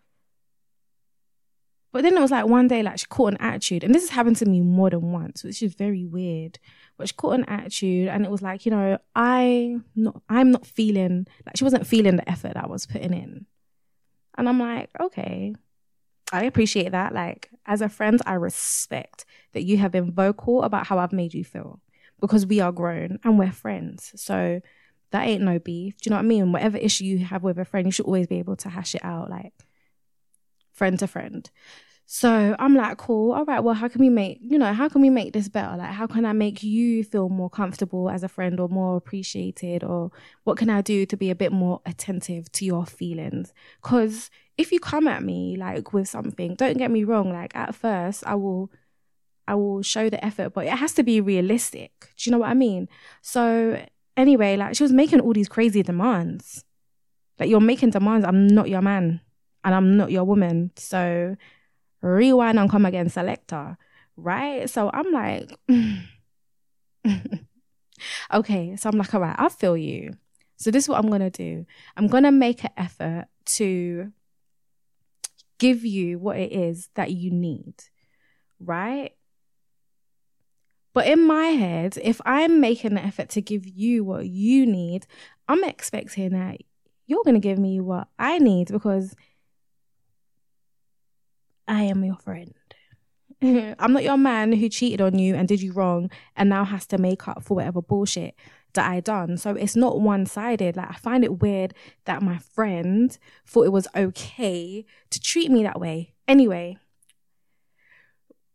But 1.91 2.03
then 2.03 2.15
it 2.15 2.22
was 2.22 2.31
like 2.31 2.46
one 2.46 2.67
day, 2.67 2.84
like 2.84 3.00
she 3.00 3.05
caught 3.08 3.34
an 3.34 3.41
attitude, 3.41 3.84
and 3.84 3.96
this 3.96 4.03
has 4.03 4.12
happened 4.12 4.38
to 4.38 4.46
me 4.46 4.62
more 4.62 4.89
than 4.89 5.12
once, 5.12 5.43
which 5.43 5.63
is 5.63 5.74
very 5.74 6.05
weird. 6.05 6.60
But 6.98 7.10
she 7.10 7.15
caught 7.15 7.39
an 7.39 7.46
attitude, 7.46 8.10
and 8.10 8.25
it 8.25 8.31
was 8.31 8.41
like, 8.41 8.65
you 8.65 8.72
know, 8.72 9.00
I 9.15 9.77
not, 9.96 10.22
I'm 10.29 10.51
not 10.51 10.67
feeling 10.67 11.25
like 11.46 11.58
she 11.58 11.63
wasn't 11.63 11.88
feeling 11.88 12.15
the 12.15 12.29
effort 12.29 12.55
I 12.55 12.67
was 12.67 12.86
putting 12.86 13.13
in, 13.13 13.46
and 14.38 14.48
I'm 14.48 14.60
like, 14.60 14.89
okay, 15.00 15.55
I 16.31 16.43
appreciate 16.43 16.91
that. 16.91 17.13
Like 17.13 17.50
as 17.65 17.81
a 17.81 17.89
friend, 17.89 18.22
I 18.25 18.34
respect 18.34 19.25
that 19.53 19.63
you 19.63 19.77
have 19.77 19.91
been 19.91 20.12
vocal 20.12 20.63
about 20.63 20.88
how 20.88 21.00
I've 21.00 21.13
made 21.13 21.34
you 21.34 21.43
feel 21.43 21.79
because 22.19 22.46
we 22.46 22.60
are 22.60 22.72
grown 22.72 23.19
and 23.24 23.39
we're 23.39 23.51
friends. 23.51 24.12
So 24.15 24.62
that 25.12 25.27
ain't 25.27 25.41
no 25.41 25.58
beef. 25.58 25.98
Do 25.98 26.08
you 26.08 26.12
know 26.12 26.17
what 26.17 26.25
I 26.25 26.27
mean? 26.27 26.51
Whatever 26.51 26.77
issue 26.77 27.05
you 27.05 27.19
have 27.25 27.43
with 27.43 27.58
a 27.58 27.65
friend, 27.65 27.88
you 27.88 27.91
should 27.91 28.05
always 28.05 28.27
be 28.27 28.39
able 28.39 28.55
to 28.58 28.69
hash 28.69 28.93
it 28.93 29.03
out. 29.03 29.29
Like 29.29 29.53
friend 30.79 30.98
to 31.00 31.07
friend. 31.07 31.50
So 32.12 32.55
I'm 32.57 32.74
like, 32.74 32.98
cool. 32.98 33.33
All 33.33 33.45
right. 33.45 33.59
Well, 33.59 33.75
how 33.75 33.88
can 33.88 34.01
we 34.01 34.09
make, 34.09 34.39
you 34.41 34.57
know, 34.57 34.74
how 34.74 34.89
can 34.89 35.01
we 35.01 35.12
make 35.12 35.31
this 35.33 35.48
better? 35.48 35.77
Like, 35.77 35.91
how 35.91 36.07
can 36.07 36.25
I 36.25 36.33
make 36.33 36.63
you 36.63 37.03
feel 37.03 37.29
more 37.29 37.51
comfortable 37.51 38.09
as 38.09 38.24
a 38.24 38.27
friend 38.27 38.59
or 38.59 38.67
more 38.67 38.98
appreciated? 38.98 39.83
Or 39.83 40.09
what 40.43 40.57
can 40.57 40.71
I 40.71 40.81
do 40.81 41.05
to 41.05 41.15
be 41.15 41.29
a 41.29 41.36
bit 41.36 41.51
more 41.51 41.81
attentive 41.86 42.51
to 42.53 42.65
your 42.65 42.88
feelings? 42.88 43.53
Because 43.83 44.31
if 44.57 44.71
you 44.71 44.79
come 44.79 45.07
at 45.07 45.21
me 45.21 45.55
like 45.55 45.93
with 45.93 46.07
something, 46.07 46.55
don't 46.55 46.79
get 46.79 46.89
me 46.89 47.03
wrong. 47.03 47.31
Like 47.31 47.55
at 47.55 47.75
first, 47.75 48.24
I 48.25 48.33
will, 48.33 48.71
I 49.48 49.53
will 49.53 49.83
show 49.83 50.09
the 50.09 50.25
effort, 50.25 50.53
but 50.55 50.65
it 50.65 50.79
has 50.79 50.93
to 50.93 51.03
be 51.03 51.21
realistic. 51.21 51.91
Do 52.17 52.27
you 52.27 52.31
know 52.31 52.39
what 52.39 52.50
I 52.50 52.55
mean? 52.55 52.89
So 53.21 53.79
anyway, 54.17 54.57
like 54.57 54.75
she 54.75 54.81
was 54.81 54.91
making 54.91 55.19
all 55.19 55.33
these 55.33 55.50
crazy 55.50 55.83
demands. 55.83 56.63
Like 57.39 57.50
you're 57.51 57.62
making 57.62 57.91
demands. 57.91 58.25
I'm 58.25 58.48
not 58.48 58.67
your 58.67 58.81
man 58.81 59.21
and 59.63 59.75
I'm 59.75 59.97
not 59.97 60.11
your 60.11 60.23
woman. 60.23 60.71
So 60.75 61.35
rewind 62.01 62.59
and 62.59 62.69
come 62.69 62.85
again 62.85 63.09
selector, 63.09 63.77
right? 64.15 64.69
So 64.69 64.89
I'm 64.93 65.11
like, 65.11 65.51
okay. 68.33 68.75
So 68.75 68.89
I'm 68.89 68.97
like, 68.97 69.13
all 69.13 69.21
right, 69.21 69.35
I 69.37 69.49
feel 69.49 69.77
you. 69.77 70.13
So 70.57 70.71
this 70.71 70.85
is 70.85 70.89
what 70.89 70.99
I'm 70.99 71.09
gonna 71.09 71.29
do. 71.29 71.65
I'm 71.95 72.07
gonna 72.07 72.31
make 72.31 72.63
an 72.63 72.71
effort 72.77 73.25
to 73.45 74.11
give 75.57 75.85
you 75.85 76.19
what 76.19 76.37
it 76.37 76.51
is 76.51 76.89
that 76.95 77.11
you 77.11 77.31
need, 77.31 77.73
right? 78.59 79.13
But 80.93 81.07
in 81.07 81.25
my 81.25 81.47
head, 81.47 81.97
if 82.01 82.19
I'm 82.25 82.59
making 82.59 82.93
an 82.93 82.97
effort 82.97 83.29
to 83.29 83.41
give 83.41 83.67
you 83.67 84.03
what 84.03 84.25
you 84.25 84.65
need, 84.65 85.05
I'm 85.47 85.63
expecting 85.63 86.31
that 86.31 86.57
you're 87.05 87.23
going 87.23 87.35
to 87.35 87.39
give 87.39 87.59
me 87.59 87.79
what 87.79 88.07
I 88.17 88.39
need 88.39 88.67
because 88.69 89.15
I 91.69 91.83
am 91.83 92.03
your 92.03 92.17
friend. 92.17 92.53
I'm 93.41 93.93
not 93.93 94.03
your 94.03 94.17
man 94.17 94.51
who 94.51 94.67
cheated 94.67 94.99
on 94.99 95.17
you 95.17 95.35
and 95.35 95.47
did 95.47 95.61
you 95.61 95.71
wrong 95.71 96.09
and 96.35 96.49
now 96.49 96.65
has 96.65 96.85
to 96.88 96.97
make 96.97 97.27
up 97.27 97.43
for 97.43 97.53
whatever 97.53 97.81
bullshit 97.81 98.35
that 98.73 98.89
I 98.89 98.99
done. 98.99 99.38
So 99.38 99.55
it's 99.55 99.75
not 99.75 100.01
one 100.01 100.25
sided. 100.25 100.75
Like 100.75 100.89
I 100.89 100.95
find 100.95 101.23
it 101.23 101.41
weird 101.41 101.73
that 102.05 102.21
my 102.21 102.38
friend 102.39 103.17
thought 103.45 103.65
it 103.65 103.71
was 103.71 103.88
okay 103.95 104.85
to 105.09 105.19
treat 105.21 105.51
me 105.51 105.63
that 105.63 105.79
way. 105.79 106.13
Anyway, 106.27 106.77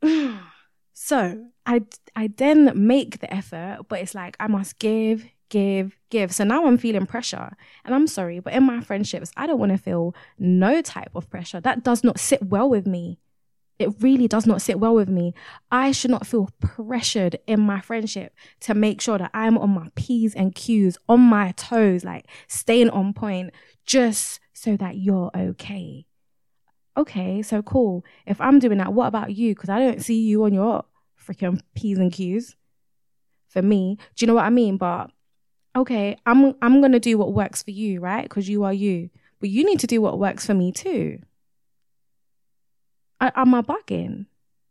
so 0.93 1.47
I 1.65 1.83
I 2.15 2.29
then 2.37 2.73
make 2.75 3.21
the 3.21 3.33
effort, 3.33 3.87
but 3.89 4.01
it's 4.01 4.15
like 4.15 4.37
I 4.39 4.49
must 4.49 4.79
give, 4.79 5.25
give, 5.49 5.97
give. 6.11 6.33
So 6.33 6.45
now 6.45 6.67
I'm 6.67 6.79
feeling 6.79 7.07
pressure. 7.07 7.57
And 7.85 7.95
I'm 7.95 8.07
sorry, 8.07 8.41
but 8.41 8.53
in 8.53 8.65
my 8.65 8.81
friendships, 8.81 9.33
I 9.37 9.47
don't 9.47 9.59
want 9.59 9.73
to 9.73 9.79
feel 9.79 10.15
no 10.39 10.83
type 10.83 11.11
of 11.15 11.31
pressure. 11.31 11.61
That 11.61 11.85
does 11.85 12.05
not 12.05 12.19
sit 12.19 12.43
well 12.43 12.69
with 12.69 12.87
me. 12.87 13.19
It 13.79 14.01
really 14.01 14.29
does 14.29 14.47
not 14.47 14.63
sit 14.63 14.79
well 14.79 14.95
with 14.95 15.09
me. 15.09 15.35
I 15.71 15.91
should 15.91 16.11
not 16.11 16.27
feel 16.27 16.49
pressured 16.61 17.39
in 17.47 17.61
my 17.61 17.81
friendship 17.81 18.33
to 18.61 18.75
make 18.75 19.01
sure 19.01 19.19
that 19.19 19.33
I'm 19.35 19.59
on 19.59 19.71
my 19.71 19.89
P's 19.97 20.35
and 20.35 20.55
Q's, 20.55 20.97
on 21.09 21.21
my 21.21 21.53
toes, 21.53 22.05
like 22.05 22.29
staying 22.47 22.91
on 22.91 23.13
point, 23.13 23.53
just 23.85 24.39
so 24.53 24.77
that 24.77 24.97
you're 24.97 25.31
okay. 25.37 26.07
Okay, 26.97 27.43
so 27.43 27.63
cool. 27.63 28.05
If 28.27 28.41
I'm 28.41 28.61
doing 28.61 28.79
that, 28.79 28.93
what 28.93 29.09
about 29.09 29.35
you? 29.35 29.55
Because 29.57 29.71
I 29.71 29.81
don't 29.81 30.01
see 30.01 30.21
you 30.21 30.45
on 30.45 30.55
your 30.55 30.85
freaking 31.21 31.61
P's 31.75 31.99
and 31.99 32.13
Q's. 32.13 32.55
For 33.49 33.63
me, 33.63 33.99
do 34.15 34.25
you 34.25 34.29
know 34.29 34.35
what 34.35 34.45
I 34.45 34.51
mean? 34.51 34.77
But 34.77 35.11
okay, 35.77 36.17
I'm 36.27 36.55
I'm 36.63 36.81
gonna 36.81 37.01
do 37.01 37.19
what 37.19 37.33
works 37.33 37.63
for 37.63 37.71
you, 37.71 38.01
right? 38.01 38.23
Because 38.25 38.49
you 38.49 38.65
are 38.65 38.73
you. 38.73 39.11
But 39.41 39.51
you 39.51 39.65
need 39.65 39.81
to 39.81 39.87
do 39.87 40.01
what 40.01 40.19
works 40.19 40.47
for 40.47 40.55
me 40.55 40.73
too. 40.73 41.21
I, 43.21 43.33
am 43.37 43.55
I 43.55 43.63
bugging? 43.63 44.27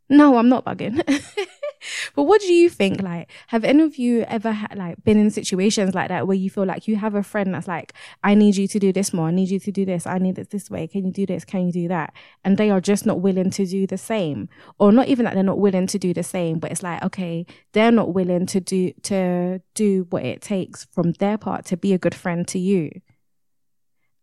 No, 0.10 0.38
I'm 0.38 0.50
not 0.50 0.66
bugging. 0.66 1.02
but 2.16 2.24
what 2.24 2.42
do 2.42 2.54
you 2.54 2.70
think? 2.70 3.02
Like, 3.02 3.30
have 3.48 3.64
any 3.64 3.84
of 3.84 3.98
you 3.98 4.22
ever 4.24 4.52
had 4.52 4.78
like 4.78 5.04
been 5.04 5.18
in 5.18 5.32
situations 5.32 5.94
like 5.94 6.10
that 6.10 6.28
where 6.28 6.38
you 6.38 6.50
feel 6.50 6.66
like 6.66 6.88
you 6.88 6.96
have 6.98 7.16
a 7.16 7.24
friend 7.24 7.54
that's 7.54 7.68
like, 7.68 7.94
I 8.24 8.36
need 8.36 8.56
you 8.56 8.68
to 8.68 8.80
do 8.80 8.94
this 8.94 9.14
more. 9.14 9.28
I 9.28 9.32
need 9.32 9.50
you 9.50 9.60
to 9.60 9.72
do 9.72 9.86
this. 9.86 10.06
I 10.08 10.18
need 10.18 10.38
it 10.38 10.50
this 10.50 10.70
way. 10.70 10.88
Can 10.88 11.06
you 11.06 11.12
do 11.12 11.26
this? 11.26 11.46
Can 11.46 11.68
you 11.68 11.74
do 11.74 11.88
that? 11.88 12.14
And 12.44 12.58
they 12.58 12.70
are 12.70 12.82
just 12.82 13.06
not 13.06 13.22
willing 13.22 13.50
to 13.52 13.66
do 13.66 13.88
the 13.88 13.98
same, 13.98 14.50
or 14.80 14.92
not 14.92 15.08
even 15.08 15.26
that 15.26 15.34
they're 15.34 15.44
not 15.44 15.60
willing 15.60 15.88
to 15.88 16.00
do 16.00 16.14
the 16.14 16.24
same, 16.24 16.60
but 16.60 16.72
it's 16.72 16.84
like, 16.84 17.04
okay, 17.04 17.46
they're 17.74 17.92
not 17.92 18.14
willing 18.14 18.46
to 18.48 18.60
do 18.60 18.92
to 19.04 19.62
do 19.74 20.08
what 20.10 20.24
it 20.24 20.42
takes 20.42 20.86
from 20.86 21.14
their 21.14 21.38
part 21.38 21.66
to 21.66 21.78
be 21.78 21.94
a 21.94 21.98
good 21.98 22.16
friend 22.16 22.48
to 22.48 22.60
you. 22.60 23.02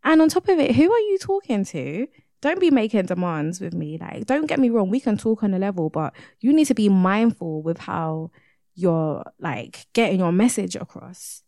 And 0.03 0.23
on 0.23 0.29
top 0.29 0.49
of 0.49 0.59
it, 0.59 0.77
who 0.77 0.91
are 0.91 0.99
you 0.99 1.19
talking 1.19 1.65
to 1.67 2.07
don't 2.41 2.61
be 2.61 2.71
making 2.71 3.07
demands 3.07 3.61
with 3.61 3.75
me. 3.75 3.99
Like, 3.99 4.27
don't 4.27 4.47
get 4.47 4.59
me 4.59 4.71
wrong, 4.71 4.91
we 4.91 5.01
can 5.01 5.17
talk 5.17 5.43
on 5.43 5.55
a 5.55 5.59
level, 5.59 5.91
but 5.91 6.15
you 6.41 6.53
need 6.53 6.67
to 6.67 6.75
be 6.75 6.89
mindful 6.89 7.63
with 7.63 7.79
how 7.79 8.31
you're 8.75 9.25
like 9.39 9.87
getting 9.93 10.21
your 10.21 10.33
message 10.33 10.77
across. 10.77 11.43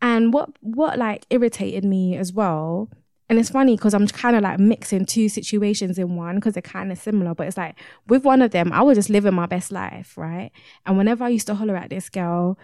And 0.00 0.32
what 0.32 0.50
what 0.60 0.98
like 0.98 1.26
irritated 1.30 1.84
me 1.84 2.16
as 2.16 2.32
well, 2.32 2.90
and 3.28 3.38
it's 3.38 3.50
funny 3.50 3.76
because 3.76 3.94
I'm 3.94 4.06
kind 4.08 4.34
of 4.34 4.42
like 4.42 4.58
mixing 4.58 5.06
two 5.06 5.28
situations 5.28 5.98
in 5.98 6.16
one 6.16 6.36
because 6.36 6.54
they're 6.54 6.62
kind 6.62 6.90
of 6.90 6.98
similar, 6.98 7.34
but 7.34 7.46
it's 7.46 7.56
like 7.56 7.78
with 8.08 8.24
one 8.24 8.42
of 8.42 8.50
them, 8.50 8.72
I 8.72 8.82
was 8.82 8.98
just 8.98 9.10
living 9.10 9.34
my 9.34 9.46
best 9.46 9.70
life, 9.70 10.18
right? 10.18 10.50
And 10.86 10.98
whenever 10.98 11.24
I 11.24 11.28
used 11.28 11.46
to 11.46 11.54
holler 11.54 11.76
at 11.76 11.90
this 11.90 12.08
girl, 12.08 12.58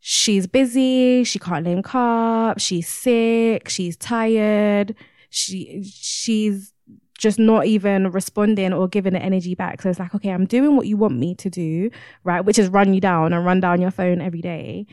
she's 0.00 0.46
busy, 0.46 1.24
she 1.24 1.38
can't 1.38 1.64
link 1.64 1.94
up, 1.94 2.58
she's 2.60 2.88
sick, 2.88 3.68
she's 3.68 3.96
tired, 3.96 4.94
she 5.30 5.82
she's 5.84 6.72
just 7.18 7.38
not 7.38 7.66
even 7.66 8.10
responding 8.10 8.72
or 8.72 8.88
giving 8.88 9.12
the 9.12 9.20
energy 9.20 9.54
back. 9.54 9.82
So 9.82 9.90
it's 9.90 9.98
like, 9.98 10.14
okay, 10.14 10.30
I'm 10.30 10.46
doing 10.46 10.76
what 10.76 10.86
you 10.86 10.96
want 10.96 11.18
me 11.18 11.34
to 11.34 11.50
do, 11.50 11.90
right? 12.24 12.40
Which 12.40 12.58
is 12.58 12.68
run 12.68 12.94
you 12.94 13.00
down 13.00 13.32
and 13.32 13.44
run 13.44 13.60
down 13.60 13.80
your 13.80 13.90
phone 13.90 14.20
every 14.20 14.40
day. 14.40 14.86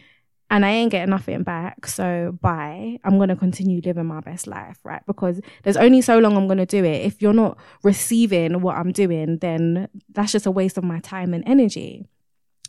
And 0.50 0.66
I 0.66 0.72
ain't 0.72 0.92
getting 0.92 1.10
nothing 1.10 1.44
back. 1.44 1.88
So 1.88 2.38
bye. 2.42 3.00
I'm 3.04 3.18
going 3.18 3.30
to 3.30 3.36
continue 3.36 3.82
living 3.84 4.06
my 4.06 4.20
best 4.20 4.48
life, 4.48 4.78
right? 4.84 5.02
Because 5.08 5.40
there's 5.64 5.78
only 5.78 6.02
so 6.02 6.20
long 6.20 6.36
I'm 6.36 6.48
going 6.48 6.58
to 6.58 6.66
do 6.66 6.84
it. 6.84 7.06
If 7.06 7.22
you're 7.22 7.34
not 7.34 7.58
receiving 7.84 8.62
what 8.62 8.76
I'm 8.76 8.92
doing, 8.92 9.38
then 9.40 9.88
that's 10.10 10.32
just 10.32 10.46
a 10.46 10.52
waste 10.52 10.78
of 10.78 10.84
my 10.84 11.00
time 11.00 11.34
and 11.34 11.48
energy. 11.48 12.06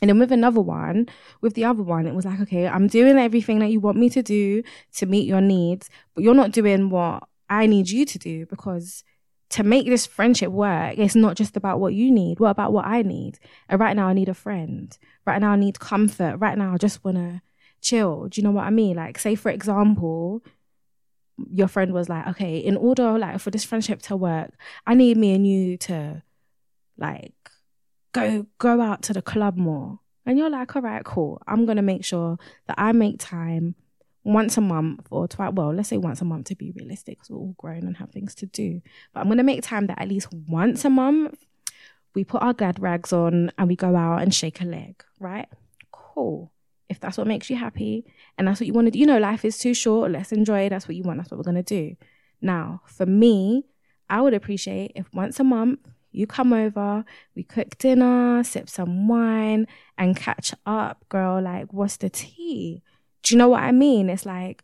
And 0.02 0.10
then 0.10 0.18
with 0.18 0.32
another 0.32 0.60
one, 0.60 1.08
with 1.40 1.54
the 1.54 1.64
other 1.64 1.82
one, 1.82 2.06
it 2.06 2.14
was 2.14 2.26
like, 2.26 2.40
okay, 2.42 2.66
I'm 2.66 2.86
doing 2.86 3.18
everything 3.18 3.60
that 3.60 3.70
you 3.70 3.80
want 3.80 3.96
me 3.96 4.10
to 4.10 4.22
do 4.22 4.62
to 4.96 5.06
meet 5.06 5.26
your 5.26 5.40
needs, 5.40 5.88
but 6.14 6.22
you're 6.22 6.34
not 6.34 6.52
doing 6.52 6.90
what 6.90 7.24
I 7.48 7.66
need 7.66 7.88
you 7.88 8.04
to 8.04 8.18
do 8.18 8.44
because 8.46 9.04
to 9.50 9.62
make 9.62 9.86
this 9.86 10.06
friendship 10.06 10.50
work, 10.50 10.98
it's 10.98 11.14
not 11.14 11.36
just 11.36 11.56
about 11.56 11.80
what 11.80 11.94
you 11.94 12.10
need. 12.10 12.40
What 12.40 12.50
about 12.50 12.72
what 12.72 12.86
I 12.86 13.02
need? 13.02 13.38
And 13.68 13.80
right 13.80 13.94
now, 13.94 14.08
I 14.08 14.12
need 14.12 14.28
a 14.28 14.34
friend. 14.34 14.96
Right 15.24 15.40
now, 15.40 15.52
I 15.52 15.56
need 15.56 15.78
comfort. 15.78 16.36
Right 16.38 16.58
now, 16.58 16.74
I 16.74 16.78
just 16.78 17.04
want 17.04 17.16
to 17.16 17.42
chill. 17.80 18.28
Do 18.28 18.40
you 18.40 18.44
know 18.44 18.50
what 18.50 18.64
I 18.66 18.70
mean? 18.70 18.96
Like, 18.96 19.18
say, 19.18 19.34
for 19.34 19.50
example, 19.50 20.42
your 21.50 21.68
friend 21.68 21.92
was 21.92 22.08
like, 22.08 22.26
okay, 22.28 22.58
in 22.58 22.76
order 22.76 23.18
like 23.18 23.40
for 23.40 23.50
this 23.50 23.64
friendship 23.64 24.02
to 24.02 24.16
work, 24.16 24.52
I 24.86 24.94
need 24.94 25.16
me 25.16 25.34
and 25.34 25.46
you 25.46 25.76
to 25.78 26.22
like 26.96 27.34
go 28.12 28.46
go 28.58 28.80
out 28.80 29.02
to 29.02 29.12
the 29.12 29.22
club 29.22 29.56
more. 29.56 30.00
And 30.24 30.38
you're 30.38 30.50
like, 30.50 30.74
all 30.74 30.82
right, 30.82 31.04
cool. 31.04 31.40
I'm 31.46 31.66
gonna 31.66 31.82
make 31.82 32.04
sure 32.04 32.38
that 32.66 32.76
I 32.78 32.92
make 32.92 33.18
time 33.18 33.74
once 34.26 34.56
a 34.56 34.60
month 34.60 35.06
or 35.12 35.28
twice, 35.28 35.52
well, 35.54 35.72
let's 35.72 35.88
say 35.88 35.96
once 35.96 36.20
a 36.20 36.24
month 36.24 36.46
to 36.46 36.56
be 36.56 36.72
realistic 36.72 37.16
because 37.16 37.30
we're 37.30 37.38
all 37.38 37.54
grown 37.58 37.84
and 37.86 37.96
have 37.96 38.10
things 38.10 38.34
to 38.34 38.46
do. 38.46 38.82
But 39.14 39.20
I'm 39.20 39.26
going 39.26 39.38
to 39.38 39.44
make 39.44 39.62
time 39.62 39.86
that 39.86 40.00
at 40.00 40.08
least 40.08 40.32
once 40.48 40.84
a 40.84 40.90
month 40.90 41.46
we 42.12 42.24
put 42.24 42.42
our 42.42 42.52
glad 42.52 42.80
rags 42.80 43.12
on 43.12 43.52
and 43.56 43.68
we 43.68 43.76
go 43.76 43.94
out 43.94 44.22
and 44.22 44.34
shake 44.34 44.60
a 44.60 44.64
leg, 44.64 45.04
right? 45.20 45.46
Cool. 45.92 46.50
If 46.88 46.98
that's 46.98 47.16
what 47.16 47.28
makes 47.28 47.48
you 47.50 47.56
happy 47.56 48.04
and 48.36 48.48
that's 48.48 48.58
what 48.58 48.66
you 48.66 48.72
want 48.72 48.88
to 48.88 48.90
do, 48.90 48.98
you 48.98 49.06
know, 49.06 49.18
life 49.18 49.44
is 49.44 49.58
too 49.58 49.74
short. 49.74 50.10
Let's 50.10 50.32
enjoy 50.32 50.62
it. 50.62 50.70
That's 50.70 50.88
what 50.88 50.96
you 50.96 51.04
want. 51.04 51.18
That's 51.18 51.30
what 51.30 51.38
we're 51.38 51.52
going 51.52 51.62
to 51.62 51.62
do. 51.62 51.96
Now, 52.40 52.82
for 52.84 53.06
me, 53.06 53.64
I 54.10 54.20
would 54.20 54.34
appreciate 54.34 54.92
if 54.96 55.06
once 55.14 55.38
a 55.38 55.44
month 55.44 55.80
you 56.10 56.26
come 56.26 56.52
over, 56.52 57.04
we 57.36 57.44
cook 57.44 57.78
dinner, 57.78 58.42
sip 58.42 58.68
some 58.68 59.06
wine, 59.06 59.68
and 59.96 60.16
catch 60.16 60.52
up, 60.64 61.04
girl. 61.08 61.40
Like, 61.40 61.72
what's 61.72 61.98
the 61.98 62.10
tea? 62.10 62.82
Do 63.26 63.34
you 63.34 63.38
know 63.38 63.48
what 63.48 63.64
I 63.64 63.72
mean? 63.72 64.08
It's 64.08 64.24
like, 64.24 64.62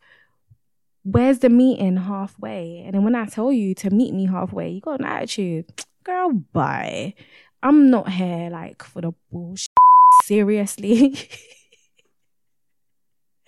where's 1.03 1.41
the 1.41 1.49
meeting 1.49 1.97
halfway? 1.97 2.85
And 2.85 2.95
then 2.95 3.03
when 3.03 3.17
I 3.17 3.27
tell 3.27 3.53
you 3.53 3.75
to 3.75 3.91
meet 3.91 4.15
me 4.15 4.27
halfway, 4.27 4.71
you 4.71 4.81
got 4.81 5.01
an 5.01 5.07
attitude. 5.07 5.65
Girl, 6.05 6.31
bye. 6.31 7.15
I'm 7.61 7.91
not 7.91 8.09
here 8.11 8.51
like 8.51 8.85
for 8.85 9.03
the 9.03 9.11
bullshit. 9.33 9.67
Seriously. 10.27 11.29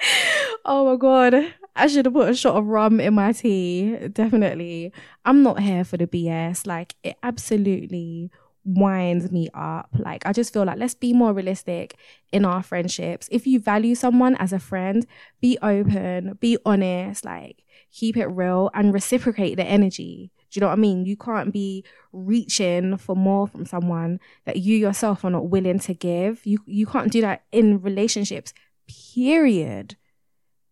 oh 0.65 0.91
my 0.91 0.97
god. 0.97 1.55
I 1.77 1.87
should 1.87 2.07
have 2.07 2.15
put 2.15 2.31
a 2.31 2.35
shot 2.35 2.57
of 2.57 2.67
rum 2.67 2.99
in 2.99 3.15
my 3.15 3.31
tea. 3.31 4.09
Definitely. 4.09 4.93
I'm 5.25 5.45
not 5.45 5.61
here 5.61 5.85
for 5.85 5.97
the 5.97 6.09
BS. 6.09 6.67
Like 6.67 6.97
it 7.05 7.19
absolutely 7.23 8.33
winds 8.65 9.31
me 9.31 9.49
up. 9.55 9.91
Like, 9.99 10.27
I 10.27 10.33
just 10.33 10.53
feel 10.53 10.65
like 10.65 10.79
let's 10.79 10.95
be 10.95 11.13
more 11.13 11.33
realistic 11.33 11.97
in 12.33 12.45
our 12.45 12.63
friendships. 12.63 13.29
If 13.31 13.47
you 13.47 13.61
value 13.61 13.95
someone 13.95 14.37
as 14.37 14.53
a 14.53 14.59
friend, 14.59 15.07
be 15.41 15.59
open, 15.63 16.39
be 16.41 16.59
honest, 16.65 17.25
like, 17.25 17.65
keep 17.93 18.17
it 18.17 18.27
real 18.27 18.71
and 18.75 18.93
reciprocate 18.93 19.57
the 19.57 19.65
energy. 19.65 20.33
Do 20.51 20.59
you 20.59 20.61
know 20.61 20.69
what 20.69 20.75
I 20.75 20.77
mean? 20.77 21.05
You 21.05 21.17
can't 21.17 21.53
be 21.53 21.85
reaching 22.13 22.97
for 22.97 23.17
more 23.17 23.47
from 23.47 23.67
someone 23.67 24.21
that 24.45 24.59
you 24.59 24.77
yourself 24.77 25.25
are 25.25 25.31
not 25.31 25.49
willing 25.49 25.81
to 25.81 25.95
give. 25.95 26.47
You 26.47 26.59
you 26.67 26.87
can't 26.87 27.11
do 27.11 27.21
that 27.23 27.43
in 27.51 27.81
relationships. 27.83 28.55
Period. 28.87 29.97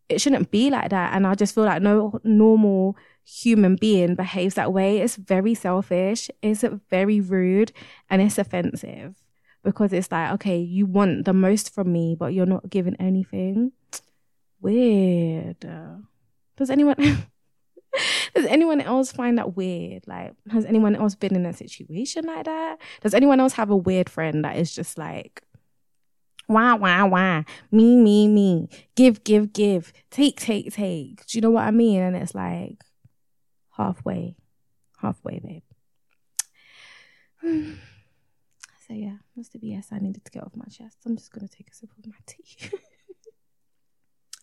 It 0.08 0.20
shouldn't 0.20 0.50
be 0.50 0.70
like 0.70 0.90
that. 0.90 1.14
And 1.14 1.26
I 1.26 1.34
just 1.34 1.54
feel 1.54 1.64
like 1.64 1.82
no 1.82 2.20
normal 2.22 2.96
human 3.24 3.76
being 3.76 4.14
behaves 4.14 4.54
that 4.54 4.72
way. 4.72 4.98
It's 4.98 5.16
very 5.16 5.54
selfish. 5.54 6.30
It's 6.42 6.64
very 6.90 7.20
rude 7.20 7.72
and 8.10 8.22
it's 8.22 8.38
offensive 8.38 9.16
because 9.62 9.92
it's 9.92 10.10
like, 10.10 10.32
okay, 10.32 10.58
you 10.58 10.86
want 10.86 11.24
the 11.24 11.32
most 11.32 11.72
from 11.72 11.92
me, 11.92 12.16
but 12.18 12.34
you're 12.34 12.46
not 12.46 12.68
giving 12.68 12.96
anything. 12.96 13.72
Weird. 14.60 15.60
Does 16.56 16.70
anyone 16.70 16.96
does 18.34 18.46
anyone 18.46 18.80
else 18.80 19.12
find 19.12 19.38
that 19.38 19.56
weird? 19.56 20.06
Like, 20.06 20.34
has 20.50 20.64
anyone 20.64 20.96
else 20.96 21.14
been 21.14 21.34
in 21.34 21.46
a 21.46 21.52
situation 21.52 22.24
like 22.26 22.44
that? 22.44 22.78
Does 23.02 23.14
anyone 23.14 23.40
else 23.40 23.54
have 23.54 23.70
a 23.70 23.76
weird 23.76 24.08
friend 24.08 24.44
that 24.44 24.56
is 24.56 24.74
just 24.74 24.98
like, 24.98 25.42
wah, 26.48 26.74
wah, 26.76 27.06
wah, 27.06 27.42
me, 27.70 27.96
me, 27.96 28.28
me, 28.28 28.68
give, 28.94 29.24
give, 29.24 29.52
give, 29.52 29.92
take, 30.10 30.40
take, 30.40 30.72
take? 30.72 31.26
Do 31.26 31.38
you 31.38 31.42
know 31.42 31.50
what 31.50 31.64
I 31.64 31.70
mean? 31.70 32.00
And 32.00 32.16
it's 32.16 32.34
like 32.34 32.82
halfway, 33.72 34.36
halfway, 34.98 35.38
babe. 35.40 35.62
so 38.86 38.94
yeah, 38.94 39.16
that's 39.36 39.48
the 39.48 39.58
BS 39.58 39.92
I 39.92 39.98
needed 39.98 40.24
to 40.24 40.30
get 40.30 40.44
off 40.44 40.54
my 40.54 40.66
chest. 40.66 40.98
I'm 41.06 41.16
just 41.16 41.32
gonna 41.32 41.48
take 41.48 41.70
a 41.70 41.74
sip 41.74 41.90
of 41.98 42.06
my 42.06 42.16
tea. 42.26 42.70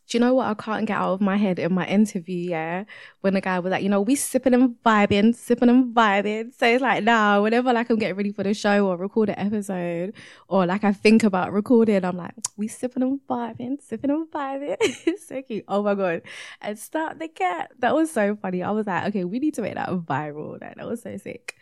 Do 0.09 0.17
you 0.17 0.21
know 0.21 0.33
what 0.33 0.47
I 0.47 0.55
can't 0.55 0.87
get 0.87 0.97
out 0.97 1.13
of 1.13 1.21
my 1.21 1.37
head 1.37 1.59
in 1.59 1.71
my 1.71 1.85
interview? 1.85 2.49
Yeah, 2.49 2.85
when 3.21 3.35
the 3.35 3.41
guy 3.41 3.59
was 3.59 3.69
like, 3.69 3.83
you 3.83 3.89
know, 3.89 4.01
we 4.01 4.15
sipping 4.15 4.55
and 4.55 4.75
vibing, 4.83 5.35
sipping 5.35 5.69
and 5.69 5.93
vibing. 5.93 6.51
So 6.57 6.65
it's 6.65 6.81
like, 6.81 7.03
nah, 7.03 7.39
whenever 7.39 7.71
like 7.71 7.91
I'm 7.91 7.99
getting 7.99 8.17
ready 8.17 8.31
for 8.31 8.41
the 8.41 8.55
show 8.55 8.87
or 8.87 8.97
record 8.97 9.29
an 9.29 9.37
episode, 9.37 10.15
or 10.47 10.65
like 10.65 10.83
I 10.83 10.93
think 10.93 11.23
about 11.23 11.53
recording, 11.53 12.03
I'm 12.03 12.17
like, 12.17 12.33
we 12.57 12.67
sipping 12.67 13.03
and 13.03 13.19
vibing, 13.29 13.79
sipping 13.83 14.09
and 14.09 14.27
vibing. 14.31 14.77
it's 14.79 15.27
so 15.27 15.43
cute. 15.43 15.65
Oh 15.67 15.83
my 15.83 15.93
god! 15.93 16.23
And 16.59 16.79
start 16.79 17.19
the 17.19 17.27
cat. 17.27 17.71
That 17.77 17.93
was 17.93 18.11
so 18.11 18.35
funny. 18.35 18.63
I 18.63 18.71
was 18.71 18.87
like, 18.87 19.09
okay, 19.09 19.25
we 19.25 19.37
need 19.37 19.53
to 19.55 19.61
make 19.61 19.75
that 19.75 19.89
viral. 19.89 20.59
That 20.59 20.77
that 20.77 20.87
was 20.87 21.03
so 21.03 21.17
sick. 21.17 21.55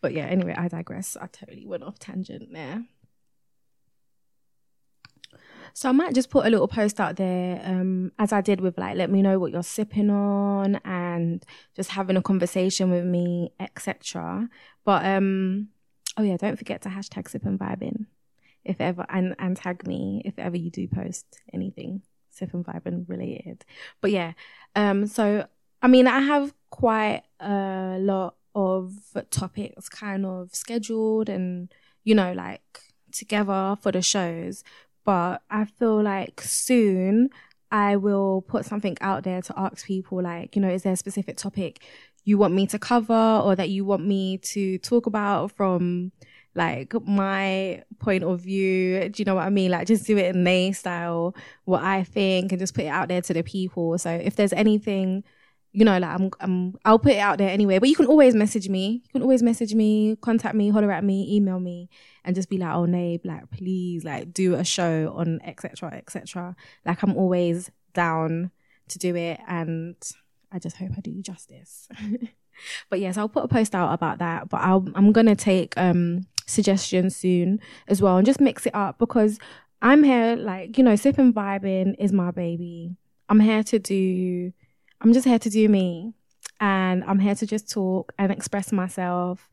But 0.00 0.14
yeah, 0.14 0.24
anyway, 0.24 0.54
I 0.56 0.68
digress. 0.68 1.18
I 1.20 1.26
totally 1.26 1.66
went 1.66 1.82
off 1.82 1.98
tangent 1.98 2.50
there. 2.50 2.84
So 5.72 5.88
I 5.88 5.92
might 5.92 6.14
just 6.14 6.30
put 6.30 6.46
a 6.46 6.50
little 6.50 6.68
post 6.68 7.00
out 7.00 7.16
there, 7.16 7.60
um, 7.64 8.12
as 8.18 8.32
I 8.32 8.40
did 8.40 8.60
with 8.60 8.78
like, 8.78 8.96
let 8.96 9.10
me 9.10 9.22
know 9.22 9.38
what 9.38 9.52
you're 9.52 9.62
sipping 9.62 10.10
on 10.10 10.76
and 10.84 11.44
just 11.74 11.90
having 11.90 12.16
a 12.16 12.22
conversation 12.22 12.90
with 12.90 13.04
me, 13.04 13.52
etc. 13.60 14.48
But 14.84 15.04
um, 15.04 15.68
oh 16.16 16.22
yeah, 16.22 16.36
don't 16.36 16.56
forget 16.56 16.82
to 16.82 16.88
hashtag 16.88 17.28
sip 17.28 17.44
and 17.44 17.58
vibing 17.58 18.06
if 18.64 18.80
ever 18.80 19.06
and 19.08 19.34
and 19.38 19.56
tag 19.56 19.86
me 19.86 20.20
if 20.24 20.38
ever 20.38 20.56
you 20.56 20.70
do 20.70 20.86
post 20.86 21.24
anything 21.52 22.02
sip 22.30 22.52
and 22.54 22.64
vibing 22.64 23.08
related. 23.08 23.64
But 24.00 24.10
yeah, 24.10 24.32
um, 24.76 25.06
so 25.06 25.46
I 25.82 25.88
mean, 25.88 26.06
I 26.06 26.20
have 26.20 26.54
quite 26.70 27.22
a 27.40 27.96
lot 28.00 28.34
of 28.54 28.94
topics 29.30 29.88
kind 29.88 30.26
of 30.26 30.54
scheduled 30.54 31.28
and 31.28 31.72
you 32.02 32.14
know 32.14 32.32
like 32.32 32.80
together 33.12 33.76
for 33.80 33.92
the 33.92 34.02
shows 34.02 34.64
but 35.10 35.42
I 35.50 35.64
feel 35.64 36.00
like 36.00 36.40
soon 36.40 37.30
I 37.72 37.96
will 37.96 38.42
put 38.42 38.64
something 38.64 38.96
out 39.00 39.24
there 39.24 39.42
to 39.42 39.54
ask 39.58 39.84
people, 39.84 40.22
like, 40.22 40.54
you 40.54 40.62
know, 40.62 40.68
is 40.70 40.84
there 40.84 40.92
a 40.92 40.96
specific 40.96 41.36
topic 41.36 41.82
you 42.24 42.38
want 42.38 42.54
me 42.54 42.64
to 42.68 42.78
cover 42.78 43.40
or 43.44 43.56
that 43.56 43.70
you 43.70 43.84
want 43.84 44.06
me 44.06 44.38
to 44.38 44.78
talk 44.78 45.06
about 45.06 45.50
from 45.50 46.12
like 46.54 46.94
my 47.04 47.82
point 47.98 48.22
of 48.22 48.42
view? 48.42 49.08
Do 49.08 49.20
you 49.20 49.24
know 49.24 49.34
what 49.34 49.46
I 49.46 49.50
mean? 49.50 49.72
Like, 49.72 49.88
just 49.88 50.06
do 50.06 50.16
it 50.16 50.36
in 50.36 50.44
Nay 50.44 50.70
style, 50.70 51.34
what 51.64 51.82
I 51.82 52.04
think, 52.04 52.52
and 52.52 52.60
just 52.60 52.76
put 52.76 52.84
it 52.84 52.88
out 52.88 53.08
there 53.08 53.20
to 53.20 53.34
the 53.34 53.42
people. 53.42 53.98
So 53.98 54.10
if 54.10 54.36
there's 54.36 54.52
anything, 54.52 55.24
you 55.72 55.84
know, 55.84 55.98
like 55.98 56.10
I'm, 56.10 56.30
I'm, 56.40 56.74
I'll 56.84 56.98
put 56.98 57.12
it 57.12 57.18
out 57.18 57.38
there 57.38 57.48
anyway. 57.48 57.78
But 57.78 57.88
you 57.88 57.94
can 57.94 58.06
always 58.06 58.34
message 58.34 58.68
me. 58.68 59.02
You 59.04 59.12
can 59.12 59.22
always 59.22 59.42
message 59.42 59.74
me, 59.74 60.16
contact 60.20 60.54
me, 60.54 60.70
holler 60.70 60.90
at 60.90 61.04
me, 61.04 61.36
email 61.36 61.60
me, 61.60 61.88
and 62.24 62.34
just 62.34 62.48
be 62.50 62.58
like, 62.58 62.74
"Oh, 62.74 62.86
Nabe, 62.86 63.24
like 63.24 63.50
please, 63.50 64.04
like 64.04 64.32
do 64.32 64.54
a 64.54 64.64
show 64.64 65.14
on 65.16 65.40
etc. 65.44 65.92
etc." 65.94 66.56
Like 66.84 67.02
I'm 67.02 67.16
always 67.16 67.70
down 67.92 68.50
to 68.88 68.98
do 68.98 69.14
it, 69.14 69.40
and 69.46 69.96
I 70.50 70.58
just 70.58 70.76
hope 70.76 70.90
I 70.96 71.00
do 71.00 71.10
you 71.10 71.22
justice. 71.22 71.88
but 72.90 72.98
yes, 72.98 73.16
I'll 73.16 73.28
put 73.28 73.44
a 73.44 73.48
post 73.48 73.74
out 73.74 73.92
about 73.92 74.18
that. 74.18 74.48
But 74.48 74.62
I'll, 74.62 74.86
I'm 74.94 75.12
gonna 75.12 75.36
take 75.36 75.74
um 75.76 76.26
suggestions 76.46 77.14
soon 77.14 77.60
as 77.86 78.02
well, 78.02 78.16
and 78.16 78.26
just 78.26 78.40
mix 78.40 78.66
it 78.66 78.74
up 78.74 78.98
because 78.98 79.38
I'm 79.80 80.02
here, 80.02 80.34
like 80.34 80.76
you 80.78 80.82
know, 80.84 80.96
sipping 80.96 81.32
vibing 81.32 81.94
is 81.98 82.12
my 82.12 82.32
baby. 82.32 82.96
I'm 83.28 83.38
here 83.38 83.62
to 83.62 83.78
do 83.78 84.52
I'm 85.00 85.12
just 85.12 85.26
here 85.26 85.38
to 85.38 85.50
do 85.50 85.68
me 85.68 86.12
and 86.60 87.02
I'm 87.04 87.18
here 87.18 87.34
to 87.34 87.46
just 87.46 87.70
talk 87.70 88.12
and 88.18 88.30
express 88.30 88.70
myself 88.70 89.48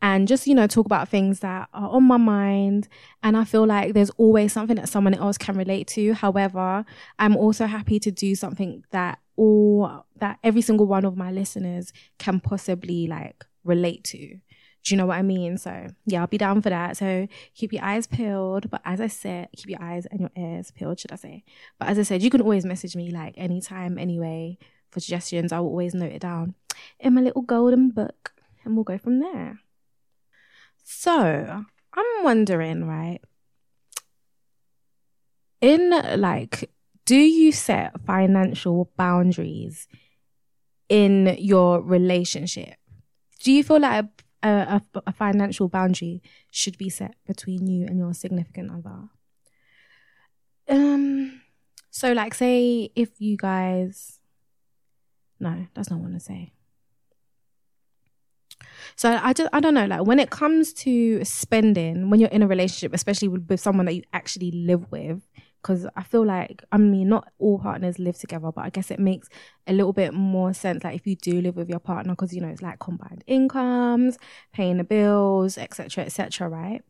and 0.00 0.26
just, 0.26 0.46
you 0.46 0.54
know, 0.54 0.66
talk 0.66 0.86
about 0.86 1.08
things 1.08 1.40
that 1.40 1.68
are 1.74 1.90
on 1.90 2.04
my 2.04 2.16
mind. 2.16 2.88
And 3.22 3.36
I 3.36 3.44
feel 3.44 3.66
like 3.66 3.92
there's 3.92 4.10
always 4.10 4.52
something 4.52 4.76
that 4.76 4.88
someone 4.88 5.14
else 5.14 5.36
can 5.36 5.56
relate 5.56 5.86
to. 5.88 6.14
However, 6.14 6.84
I'm 7.18 7.36
also 7.36 7.66
happy 7.66 7.98
to 8.00 8.10
do 8.10 8.34
something 8.34 8.84
that 8.90 9.18
all, 9.36 10.06
that 10.16 10.38
every 10.42 10.62
single 10.62 10.86
one 10.86 11.04
of 11.04 11.16
my 11.16 11.30
listeners 11.30 11.92
can 12.18 12.40
possibly 12.40 13.06
like 13.06 13.44
relate 13.64 14.04
to. 14.04 14.18
Do 14.18 14.94
you 14.94 14.96
know 14.96 15.06
what 15.06 15.18
I 15.18 15.22
mean? 15.22 15.58
So 15.58 15.88
yeah, 16.06 16.20
I'll 16.20 16.26
be 16.26 16.38
down 16.38 16.62
for 16.62 16.70
that. 16.70 16.96
So 16.96 17.26
keep 17.54 17.72
your 17.72 17.82
eyes 17.82 18.06
peeled. 18.06 18.70
But 18.70 18.80
as 18.84 19.00
I 19.00 19.08
said, 19.08 19.48
keep 19.56 19.68
your 19.68 19.82
eyes 19.82 20.06
and 20.06 20.20
your 20.20 20.30
ears 20.36 20.70
peeled, 20.70 21.00
should 21.00 21.12
I 21.12 21.16
say? 21.16 21.44
But 21.78 21.88
as 21.88 21.98
I 21.98 22.02
said, 22.02 22.22
you 22.22 22.30
can 22.30 22.40
always 22.40 22.64
message 22.64 22.96
me 22.96 23.10
like 23.10 23.34
anytime, 23.36 23.98
anyway 23.98 24.58
for 24.96 25.00
suggestions, 25.00 25.52
I 25.52 25.60
will 25.60 25.68
always 25.68 25.94
note 25.94 26.12
it 26.12 26.22
down 26.22 26.54
in 26.98 27.12
my 27.12 27.20
little 27.20 27.42
golden 27.42 27.90
book 27.90 28.32
and 28.64 28.74
we'll 28.74 28.84
go 28.84 28.96
from 28.96 29.20
there. 29.20 29.60
So 30.84 31.64
I'm 31.92 32.24
wondering, 32.24 32.86
right? 32.86 33.20
In 35.60 35.90
like, 36.16 36.70
do 37.04 37.16
you 37.16 37.52
set 37.52 38.00
financial 38.06 38.90
boundaries 38.96 39.86
in 40.88 41.36
your 41.38 41.82
relationship? 41.82 42.76
Do 43.42 43.52
you 43.52 43.62
feel 43.62 43.80
like 43.80 44.06
a, 44.42 44.48
a, 44.48 44.82
a 45.06 45.12
financial 45.12 45.68
boundary 45.68 46.22
should 46.50 46.78
be 46.78 46.88
set 46.88 47.16
between 47.26 47.66
you 47.66 47.84
and 47.86 47.98
your 47.98 48.14
significant 48.14 48.70
other? 48.70 49.10
Um, 50.68 51.42
so 51.90 52.14
like, 52.14 52.32
say 52.32 52.90
if 52.96 53.20
you 53.20 53.36
guys 53.36 54.15
no, 55.38 55.66
that's 55.74 55.90
not 55.90 56.00
what 56.00 56.06
I 56.06 56.10
want 56.10 56.20
to 56.20 56.24
say. 56.24 56.52
So 58.94 59.18
I 59.22 59.32
just 59.32 59.50
I 59.52 59.60
don't 59.60 59.74
know 59.74 59.86
like 59.86 60.06
when 60.06 60.18
it 60.18 60.30
comes 60.30 60.72
to 60.74 61.24
spending 61.24 62.08
when 62.10 62.20
you're 62.20 62.30
in 62.30 62.42
a 62.42 62.46
relationship 62.46 62.94
especially 62.94 63.28
with, 63.28 63.46
with 63.48 63.60
someone 63.60 63.86
that 63.86 63.94
you 63.94 64.02
actually 64.12 64.50
live 64.50 64.90
with 64.90 65.28
because 65.60 65.86
I 65.96 66.02
feel 66.02 66.24
like 66.24 66.64
I 66.72 66.78
mean 66.78 67.08
not 67.08 67.28
all 67.38 67.58
partners 67.58 67.98
live 67.98 68.18
together 68.18 68.50
but 68.52 68.64
I 68.64 68.70
guess 68.70 68.90
it 68.90 68.98
makes 68.98 69.28
a 69.66 69.72
little 69.72 69.92
bit 69.92 70.14
more 70.14 70.54
sense 70.54 70.84
like 70.84 70.94
if 70.94 71.06
you 71.06 71.16
do 71.16 71.40
live 71.40 71.56
with 71.56 71.68
your 71.68 71.80
partner 71.80 72.12
because 72.12 72.32
you 72.32 72.40
know 72.40 72.48
it's 72.48 72.62
like 72.62 72.78
combined 72.78 73.24
incomes 73.26 74.18
paying 74.52 74.78
the 74.78 74.84
bills 74.84 75.58
etc 75.58 76.04
etc 76.04 76.48
right 76.48 76.82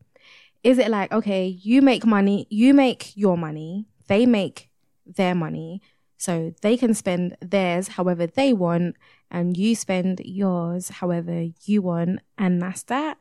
is 0.63 0.79
it 0.79 0.89
like 0.89 1.13
okay 1.13 1.47
you 1.47 1.83
make 1.83 2.07
money 2.07 2.47
you 2.51 2.75
make 2.75 3.17
your 3.17 3.37
money 3.37 3.87
they 4.07 4.27
make 4.27 4.69
their 5.07 5.35
money 5.35 5.81
so 6.17 6.55
they 6.63 6.77
can 6.77 6.95
spend 6.95 7.37
theirs 7.41 7.89
however 7.89 8.27
they 8.27 8.53
want, 8.53 8.97
and 9.31 9.57
you 9.57 9.75
spend 9.75 10.21
yours 10.25 10.89
however 10.89 11.47
you 11.65 11.83
want, 11.83 12.21
and 12.39 12.61
that's 12.61 12.85
that. 12.85 13.19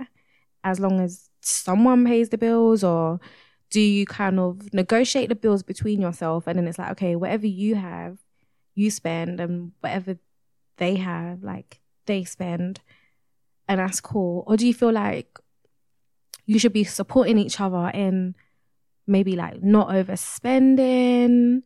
As 0.63 0.79
long 0.79 0.99
as 0.99 1.29
someone 1.41 2.05
pays 2.05 2.29
the 2.29 2.37
bills, 2.37 2.83
or 2.83 3.19
do 3.69 3.81
you 3.81 4.05
kind 4.05 4.39
of 4.39 4.73
negotiate 4.73 5.29
the 5.29 5.35
bills 5.35 5.63
between 5.63 6.01
yourself, 6.01 6.47
and 6.47 6.57
then 6.57 6.67
it's 6.67 6.79
like, 6.79 6.91
okay, 6.91 7.15
whatever 7.15 7.47
you 7.47 7.75
have, 7.75 8.17
you 8.73 8.89
spend, 8.89 9.39
and 9.39 9.71
whatever 9.81 10.17
they 10.77 10.95
have, 10.95 11.43
like 11.43 11.81
they 12.05 12.23
spend, 12.23 12.81
and 13.67 13.79
that's 13.79 13.99
cool. 13.99 14.43
Or 14.47 14.57
do 14.57 14.65
you 14.65 14.73
feel 14.73 14.91
like 14.91 15.39
you 16.45 16.59
should 16.59 16.73
be 16.73 16.83
supporting 16.83 17.37
each 17.37 17.59
other 17.59 17.89
in 17.89 18.35
maybe 19.07 19.35
like 19.35 19.61
not 19.63 19.89
overspending? 19.89 21.63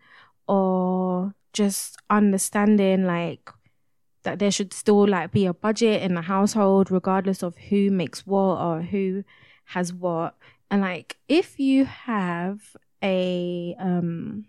Or 0.49 1.35
just 1.53 1.95
understanding 2.09 3.05
like 3.05 3.51
that 4.23 4.39
there 4.39 4.51
should 4.51 4.73
still 4.73 5.07
like 5.07 5.31
be 5.31 5.45
a 5.45 5.53
budget 5.53 6.01
in 6.01 6.15
the 6.15 6.23
household 6.23 6.89
regardless 6.91 7.43
of 7.43 7.55
who 7.69 7.91
makes 7.91 8.25
what 8.25 8.59
or 8.59 8.81
who 8.81 9.23
has 9.65 9.93
what. 9.93 10.35
And 10.71 10.81
like 10.81 11.17
if 11.27 11.59
you 11.59 11.85
have 11.85 12.75
a 13.03 13.75
um 13.79 14.45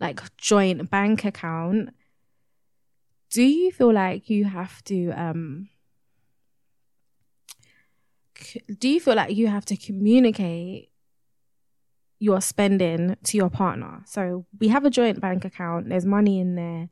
like 0.00 0.20
joint 0.36 0.90
bank 0.90 1.24
account 1.24 1.90
do 3.30 3.42
you 3.42 3.70
feel 3.70 3.92
like 3.92 4.28
you 4.28 4.44
have 4.44 4.84
to 4.84 5.10
um 5.12 5.68
do 8.78 8.88
you 8.88 9.00
feel 9.00 9.14
like 9.14 9.34
you 9.34 9.46
have 9.46 9.64
to 9.64 9.76
communicate 9.76 10.91
your 12.22 12.40
spending 12.40 13.16
to 13.24 13.36
your 13.36 13.50
partner? 13.50 14.02
So 14.06 14.46
we 14.60 14.68
have 14.68 14.84
a 14.84 14.90
joint 14.90 15.20
bank 15.20 15.44
account. 15.44 15.88
There's 15.88 16.06
money 16.06 16.38
in 16.38 16.54
there, 16.54 16.88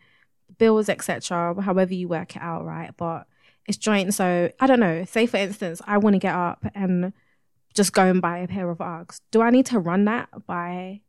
bills, 0.59 0.89
etc. 0.89 1.55
However 1.63 1.95
you 1.95 2.09
work 2.09 2.35
it 2.35 2.43
out, 2.43 2.65
right? 2.65 2.91
But 2.97 3.27
it's 3.67 3.79
joint. 3.79 4.13
So 4.13 4.51
I 4.59 4.67
don't 4.67 4.81
know. 4.81 5.05
Say 5.05 5.27
for 5.27 5.37
instance, 5.37 5.81
I 5.87 5.99
want 5.99 6.15
to 6.15 6.19
get 6.19 6.35
up 6.35 6.67
and 6.75 7.13
just 7.75 7.93
go 7.93 8.03
and 8.03 8.21
buy 8.21 8.39
a 8.39 8.49
pair 8.49 8.69
of 8.69 8.79
Uggs. 8.79 9.21
Do 9.31 9.41
I 9.43 9.51
need 9.51 9.67
to 9.67 9.79
run 9.79 10.05
that 10.07 10.29
by 10.47 11.01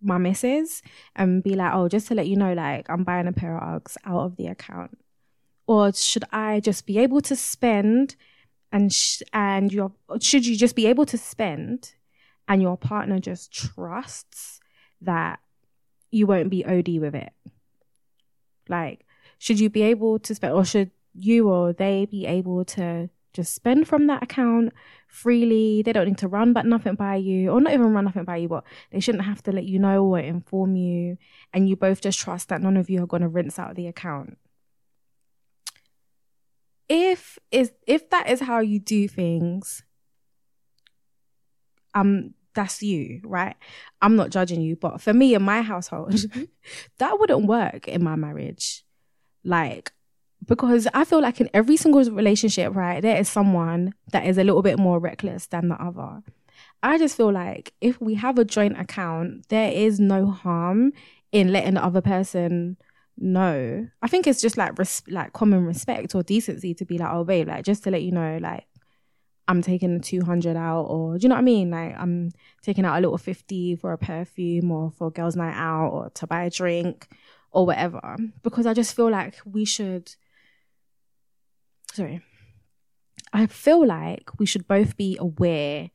my 0.00 0.18
missus 0.18 0.80
and 1.16 1.42
be 1.42 1.54
like, 1.54 1.74
oh, 1.74 1.88
just 1.88 2.06
to 2.08 2.14
let 2.14 2.28
you 2.28 2.36
know, 2.36 2.52
like 2.52 2.88
I'm 2.88 3.02
buying 3.02 3.26
a 3.26 3.32
pair 3.32 3.56
of 3.58 3.82
Uggs 3.82 3.96
out 4.04 4.20
of 4.20 4.36
the 4.36 4.46
account? 4.46 4.96
Or 5.66 5.92
should 5.92 6.24
I 6.30 6.60
just 6.60 6.86
be 6.86 6.98
able 6.98 7.20
to 7.22 7.34
spend 7.34 8.14
and 8.70 8.92
sh- 8.92 9.22
and 9.32 9.72
your 9.72 9.92
should 10.20 10.46
you 10.46 10.56
just 10.56 10.76
be 10.76 10.86
able 10.86 11.06
to 11.06 11.18
spend 11.18 11.94
and 12.48 12.62
your 12.62 12.76
partner 12.76 13.18
just 13.18 13.52
trusts 13.52 14.60
that 15.00 15.40
you 16.10 16.26
won't 16.26 16.50
be 16.50 16.64
OD 16.64 17.00
with 17.00 17.14
it? 17.14 17.32
Like, 18.68 19.04
should 19.38 19.60
you 19.60 19.70
be 19.70 19.82
able 19.82 20.18
to 20.20 20.34
spend 20.34 20.54
or 20.54 20.64
should 20.64 20.90
you 21.14 21.48
or 21.48 21.72
they 21.72 22.06
be 22.06 22.26
able 22.26 22.64
to 22.64 23.10
just 23.32 23.54
spend 23.54 23.88
from 23.88 24.06
that 24.06 24.22
account 24.22 24.72
freely. 25.08 25.82
They 25.82 25.92
don't 25.92 26.06
need 26.06 26.18
to 26.18 26.28
run 26.28 26.52
but 26.52 26.66
nothing 26.66 26.94
by 26.94 27.16
you, 27.16 27.50
or 27.50 27.60
not 27.60 27.72
even 27.72 27.92
run 27.92 28.04
nothing 28.04 28.24
by 28.24 28.36
you, 28.36 28.48
but 28.48 28.64
they 28.90 29.00
shouldn't 29.00 29.24
have 29.24 29.42
to 29.44 29.52
let 29.52 29.64
you 29.64 29.78
know 29.78 30.04
or 30.04 30.18
inform 30.18 30.76
you. 30.76 31.18
And 31.52 31.68
you 31.68 31.76
both 31.76 32.00
just 32.00 32.18
trust 32.18 32.48
that 32.48 32.60
none 32.60 32.76
of 32.76 32.90
you 32.90 33.02
are 33.02 33.06
going 33.06 33.22
to 33.22 33.28
rinse 33.28 33.58
out 33.58 33.74
the 33.74 33.86
account. 33.86 34.38
If 36.88 37.38
is 37.50 37.72
if 37.86 38.10
that 38.10 38.28
is 38.28 38.40
how 38.40 38.60
you 38.60 38.78
do 38.78 39.08
things, 39.08 39.82
um, 41.94 42.34
that's 42.54 42.82
you, 42.82 43.20
right? 43.24 43.56
I'm 44.00 44.16
not 44.16 44.30
judging 44.30 44.60
you, 44.60 44.76
but 44.76 45.00
for 45.00 45.12
me 45.12 45.34
in 45.34 45.42
my 45.42 45.62
household, 45.62 46.14
that 46.98 47.18
wouldn't 47.18 47.46
work 47.46 47.88
in 47.88 48.04
my 48.04 48.16
marriage. 48.16 48.84
Like 49.44 49.92
because 50.46 50.88
I 50.92 51.04
feel 51.04 51.20
like 51.20 51.40
in 51.40 51.50
every 51.54 51.76
single 51.76 52.02
relationship, 52.10 52.74
right, 52.74 53.00
there 53.00 53.18
is 53.18 53.28
someone 53.28 53.94
that 54.12 54.26
is 54.26 54.38
a 54.38 54.44
little 54.44 54.62
bit 54.62 54.78
more 54.78 54.98
reckless 54.98 55.46
than 55.46 55.68
the 55.68 55.80
other. 55.82 56.22
I 56.82 56.98
just 56.98 57.16
feel 57.16 57.32
like 57.32 57.72
if 57.80 58.00
we 58.00 58.14
have 58.14 58.38
a 58.38 58.44
joint 58.44 58.78
account, 58.78 59.48
there 59.48 59.70
is 59.70 60.00
no 60.00 60.30
harm 60.30 60.92
in 61.30 61.52
letting 61.52 61.74
the 61.74 61.84
other 61.84 62.00
person 62.00 62.76
know. 63.16 63.88
I 64.02 64.08
think 64.08 64.26
it's 64.26 64.40
just 64.40 64.56
like 64.56 64.78
res- 64.78 65.02
like 65.08 65.32
common 65.32 65.64
respect 65.64 66.14
or 66.14 66.22
decency 66.22 66.74
to 66.74 66.84
be 66.84 66.98
like, 66.98 67.10
oh 67.12 67.24
babe, 67.24 67.48
like 67.48 67.64
just 67.64 67.84
to 67.84 67.90
let 67.90 68.02
you 68.02 68.10
know, 68.10 68.38
like 68.40 68.66
I'm 69.48 69.60
taking 69.60 69.94
the 69.98 70.02
200 70.02 70.56
out, 70.56 70.84
or 70.84 71.18
do 71.18 71.24
you 71.24 71.28
know 71.28 71.34
what 71.34 71.40
I 71.40 71.44
mean? 71.44 71.70
Like 71.70 71.94
I'm 71.98 72.30
taking 72.62 72.84
out 72.84 72.98
a 72.98 73.00
little 73.00 73.18
50 73.18 73.76
for 73.76 73.92
a 73.92 73.98
perfume 73.98 74.70
or 74.70 74.90
for 74.90 75.10
girls' 75.10 75.36
night 75.36 75.56
out 75.56 75.88
or 75.88 76.10
to 76.10 76.26
buy 76.26 76.44
a 76.44 76.50
drink 76.50 77.08
or 77.50 77.66
whatever. 77.66 78.16
Because 78.42 78.66
I 78.66 78.74
just 78.74 78.94
feel 78.94 79.10
like 79.10 79.36
we 79.44 79.64
should 79.64 80.14
sorry, 81.92 82.22
I 83.32 83.46
feel 83.46 83.86
like 83.86 84.38
we 84.38 84.46
should 84.46 84.66
both 84.66 84.96
be 84.96 85.16
aware 85.18 85.90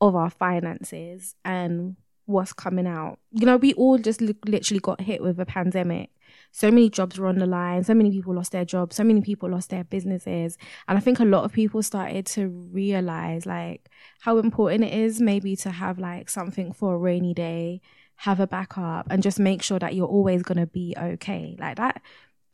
of 0.00 0.16
our 0.16 0.30
finances 0.30 1.34
and 1.44 1.96
what's 2.26 2.52
coming 2.52 2.86
out. 2.86 3.18
You 3.32 3.46
know, 3.46 3.56
we 3.56 3.74
all 3.74 3.98
just 3.98 4.20
li- 4.20 4.36
literally 4.46 4.80
got 4.80 5.00
hit 5.00 5.22
with 5.22 5.38
a 5.40 5.46
pandemic. 5.46 6.10
So 6.52 6.70
many 6.70 6.90
jobs 6.90 7.18
were 7.18 7.26
on 7.26 7.38
the 7.38 7.46
line. 7.46 7.84
So 7.84 7.94
many 7.94 8.10
people 8.10 8.34
lost 8.34 8.52
their 8.52 8.64
jobs. 8.64 8.96
So 8.96 9.04
many 9.04 9.20
people 9.20 9.48
lost 9.50 9.70
their 9.70 9.84
businesses. 9.84 10.58
And 10.88 10.98
I 10.98 11.00
think 11.00 11.20
a 11.20 11.24
lot 11.24 11.44
of 11.44 11.52
people 11.52 11.82
started 11.82 12.26
to 12.26 12.48
realize 12.48 13.46
like 13.46 13.88
how 14.20 14.38
important 14.38 14.84
it 14.84 14.92
is 14.92 15.20
maybe 15.20 15.56
to 15.56 15.70
have 15.70 15.98
like 15.98 16.28
something 16.28 16.72
for 16.72 16.94
a 16.94 16.98
rainy 16.98 17.34
day, 17.34 17.80
have 18.16 18.40
a 18.40 18.46
backup 18.46 19.06
and 19.10 19.22
just 19.22 19.38
make 19.38 19.62
sure 19.62 19.78
that 19.78 19.94
you're 19.94 20.06
always 20.06 20.42
going 20.42 20.58
to 20.58 20.66
be 20.66 20.94
okay. 20.98 21.56
Like 21.58 21.76
that, 21.76 22.02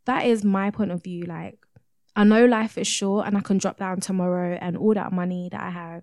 that 0.04 0.26
is 0.26 0.44
my 0.44 0.70
point 0.70 0.92
of 0.92 1.02
view. 1.02 1.24
Like 1.24 1.58
I 2.14 2.24
know 2.24 2.44
life 2.46 2.78
is 2.78 2.86
short 2.86 3.26
and 3.26 3.36
I 3.36 3.40
can 3.40 3.58
drop 3.58 3.78
down 3.78 4.00
tomorrow 4.00 4.58
and 4.60 4.76
all 4.76 4.94
that 4.94 5.12
money 5.12 5.48
that 5.52 5.62
I 5.62 5.70
have 5.70 6.02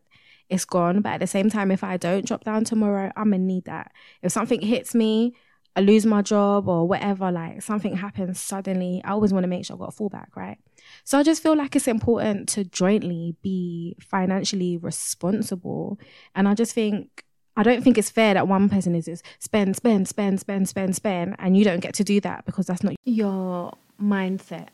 is 0.50 0.66
gone. 0.66 1.02
But 1.02 1.14
at 1.14 1.20
the 1.20 1.28
same 1.28 1.50
time, 1.50 1.72
if 1.72 1.84
I 1.84 1.98
don't 1.98 2.26
drop 2.26 2.44
down 2.44 2.64
tomorrow, 2.64 3.12
I'm 3.16 3.32
gonna 3.32 3.40
need 3.40 3.66
that. 3.66 3.92
If 4.22 4.32
something 4.32 4.62
hits 4.62 4.94
me, 4.94 5.36
I 5.76 5.82
lose 5.82 6.06
my 6.06 6.22
job 6.22 6.68
or 6.68 6.88
whatever, 6.88 7.32
like 7.32 7.62
something 7.62 7.96
happens 7.96 8.40
suddenly, 8.40 9.02
I 9.04 9.12
always 9.12 9.34
want 9.34 9.44
to 9.44 9.48
make 9.48 9.66
sure 9.66 9.76
I've 9.76 9.80
got 9.80 9.94
a 9.94 9.98
fallback, 9.98 10.36
right? 10.36 10.58
So 11.04 11.18
I 11.18 11.24
just 11.24 11.42
feel 11.42 11.56
like 11.56 11.76
it's 11.76 11.88
important 11.88 12.48
to 12.50 12.64
jointly 12.64 13.36
be 13.42 13.96
financially 14.00 14.78
responsible. 14.78 16.00
And 16.36 16.48
I 16.48 16.54
just 16.54 16.74
think 16.74 17.24
I 17.56 17.64
don't 17.64 17.84
think 17.84 17.98
it's 17.98 18.10
fair 18.10 18.34
that 18.34 18.48
one 18.48 18.70
person 18.70 18.96
is 18.96 19.06
just 19.06 19.24
spend, 19.40 19.76
spend, 19.76 20.08
spend, 20.08 20.40
spend, 20.40 20.70
spend, 20.70 20.96
spend, 20.96 21.36
and 21.40 21.56
you 21.56 21.64
don't 21.64 21.82
get 21.82 21.94
to 21.96 22.04
do 22.04 22.20
that 22.22 22.46
because 22.46 22.66
that's 22.66 22.84
not 22.84 22.96
your 23.04 23.74
mindset. 24.02 24.70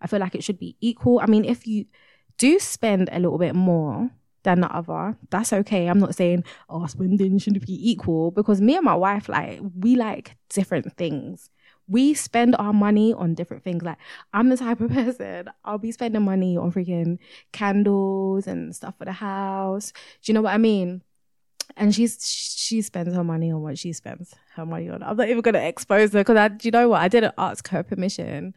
I 0.00 0.06
feel 0.06 0.20
like 0.20 0.34
it 0.34 0.44
should 0.44 0.58
be 0.58 0.76
equal. 0.80 1.20
I 1.20 1.26
mean, 1.26 1.44
if 1.44 1.66
you 1.66 1.86
do 2.36 2.58
spend 2.58 3.08
a 3.12 3.18
little 3.18 3.38
bit 3.38 3.54
more 3.54 4.10
than 4.42 4.60
the 4.60 4.74
other, 4.74 5.16
that's 5.30 5.52
okay. 5.52 5.86
I'm 5.86 5.98
not 5.98 6.14
saying, 6.14 6.44
oh, 6.68 6.86
spending 6.86 7.38
shouldn't 7.38 7.66
be 7.66 7.90
equal 7.90 8.30
because 8.30 8.60
me 8.60 8.76
and 8.76 8.84
my 8.84 8.94
wife, 8.94 9.28
like, 9.28 9.60
we 9.78 9.96
like 9.96 10.36
different 10.48 10.96
things. 10.96 11.50
We 11.88 12.14
spend 12.14 12.56
our 12.56 12.72
money 12.72 13.12
on 13.12 13.34
different 13.34 13.64
things. 13.64 13.82
Like, 13.82 13.98
I'm 14.32 14.48
the 14.48 14.56
type 14.56 14.80
of 14.80 14.90
person, 14.92 15.50
I'll 15.64 15.78
be 15.78 15.92
spending 15.92 16.22
money 16.22 16.56
on 16.56 16.72
freaking 16.72 17.18
candles 17.52 18.46
and 18.46 18.74
stuff 18.74 18.94
for 18.98 19.04
the 19.04 19.12
house. 19.12 19.92
Do 20.22 20.32
you 20.32 20.34
know 20.34 20.42
what 20.42 20.54
I 20.54 20.58
mean? 20.58 21.02
and 21.76 21.94
she's 21.94 22.18
she 22.56 22.82
spends 22.82 23.14
her 23.14 23.24
money 23.24 23.50
on 23.50 23.62
what 23.62 23.78
she 23.78 23.92
spends 23.92 24.34
her 24.56 24.66
money 24.66 24.88
on. 24.88 25.02
I'm 25.02 25.16
not 25.16 25.28
even 25.28 25.40
gonna 25.40 25.60
expose 25.60 26.12
her 26.12 26.20
because 26.20 26.36
I, 26.36 26.48
do 26.48 26.68
you 26.68 26.70
know 26.70 26.90
what? 26.90 27.00
I 27.00 27.08
didn't 27.08 27.34
ask 27.38 27.68
her 27.68 27.82
permission 27.82 28.54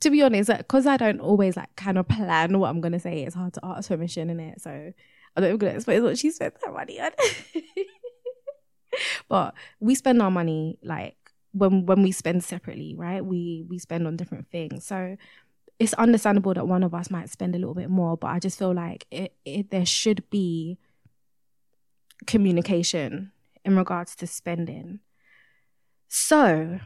to 0.00 0.10
be 0.10 0.22
honest, 0.22 0.50
because 0.56 0.86
I 0.86 0.96
don't 0.96 1.20
always 1.20 1.56
like 1.56 1.74
kind 1.76 1.98
of 1.98 2.08
plan 2.08 2.58
what 2.58 2.68
I'm 2.68 2.80
gonna 2.80 3.00
say, 3.00 3.22
it's 3.22 3.34
hard 3.34 3.54
to 3.54 3.60
ask 3.64 3.88
permission 3.88 4.30
in 4.30 4.40
it. 4.40 4.60
So 4.60 4.92
I 5.36 5.40
don't 5.40 5.62
even 5.62 6.02
what 6.02 6.18
she 6.18 6.30
spent 6.30 6.54
that 6.60 6.72
money 6.72 7.00
on. 7.00 7.10
but 9.28 9.54
we 9.80 9.94
spend 9.94 10.22
our 10.22 10.30
money 10.30 10.78
like 10.82 11.16
when 11.52 11.86
when 11.86 12.02
we 12.02 12.12
spend 12.12 12.42
separately, 12.42 12.94
right? 12.96 13.24
We 13.24 13.64
we 13.68 13.78
spend 13.78 14.06
on 14.06 14.16
different 14.16 14.50
things. 14.50 14.84
So 14.86 15.16
it's 15.78 15.94
understandable 15.94 16.54
that 16.54 16.66
one 16.66 16.82
of 16.82 16.94
us 16.94 17.10
might 17.10 17.30
spend 17.30 17.54
a 17.54 17.58
little 17.58 17.74
bit 17.74 17.90
more, 17.90 18.16
but 18.16 18.28
I 18.28 18.38
just 18.38 18.58
feel 18.58 18.72
like 18.72 19.06
it, 19.10 19.34
it 19.44 19.70
there 19.70 19.84
should 19.84 20.28
be 20.30 20.78
communication 22.26 23.32
in 23.64 23.76
regards 23.76 24.16
to 24.16 24.26
spending. 24.26 25.00
So 26.08 26.80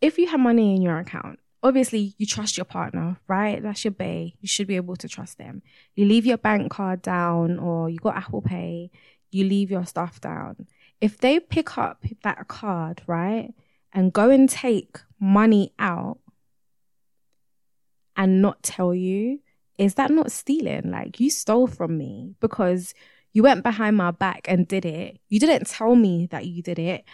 if 0.00 0.18
you 0.18 0.26
have 0.28 0.40
money 0.40 0.76
in 0.76 0.82
your 0.82 0.98
account 0.98 1.38
obviously 1.62 2.14
you 2.18 2.26
trust 2.26 2.56
your 2.56 2.64
partner, 2.64 3.18
right? 3.28 3.62
That's 3.62 3.84
your 3.84 3.92
bae. 3.92 4.32
You 4.40 4.48
should 4.48 4.66
be 4.66 4.76
able 4.76 4.96
to 4.96 5.08
trust 5.08 5.38
them. 5.38 5.62
You 5.94 6.06
leave 6.06 6.26
your 6.26 6.38
bank 6.38 6.70
card 6.70 7.02
down 7.02 7.58
or 7.58 7.88
you 7.90 7.98
got 7.98 8.16
Apple 8.16 8.42
Pay, 8.42 8.90
you 9.30 9.44
leave 9.44 9.70
your 9.70 9.86
stuff 9.86 10.20
down. 10.20 10.66
If 11.00 11.18
they 11.18 11.40
pick 11.40 11.76
up 11.76 12.04
that 12.22 12.48
card, 12.48 13.02
right, 13.06 13.52
and 13.92 14.12
go 14.12 14.30
and 14.30 14.48
take 14.48 14.98
money 15.20 15.72
out 15.78 16.18
and 18.16 18.40
not 18.40 18.62
tell 18.62 18.94
you, 18.94 19.40
is 19.78 19.94
that 19.94 20.10
not 20.10 20.32
stealing? 20.32 20.90
Like 20.90 21.20
you 21.20 21.30
stole 21.30 21.66
from 21.66 21.98
me 21.98 22.34
because 22.40 22.94
you 23.32 23.42
went 23.42 23.62
behind 23.62 23.96
my 23.96 24.10
back 24.10 24.46
and 24.48 24.66
did 24.66 24.86
it. 24.86 25.18
You 25.28 25.38
didn't 25.38 25.66
tell 25.66 25.94
me 25.94 26.26
that 26.30 26.46
you 26.46 26.62
did 26.62 26.78
it. 26.78 27.04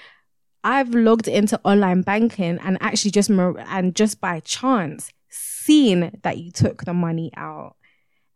I've 0.65 0.95
logged 0.95 1.29
into 1.29 1.61
online 1.65 2.03
banking 2.03 2.59
and 2.59 2.79
actually 2.81 3.11
just 3.11 3.31
and 3.31 3.95
just 3.95 4.21
by 4.21 4.41
chance 4.41 5.11
seen 5.29 6.19
that 6.23 6.39
you 6.39 6.51
took 6.51 6.85
the 6.85 6.95
money 6.95 7.33
out. 7.37 7.77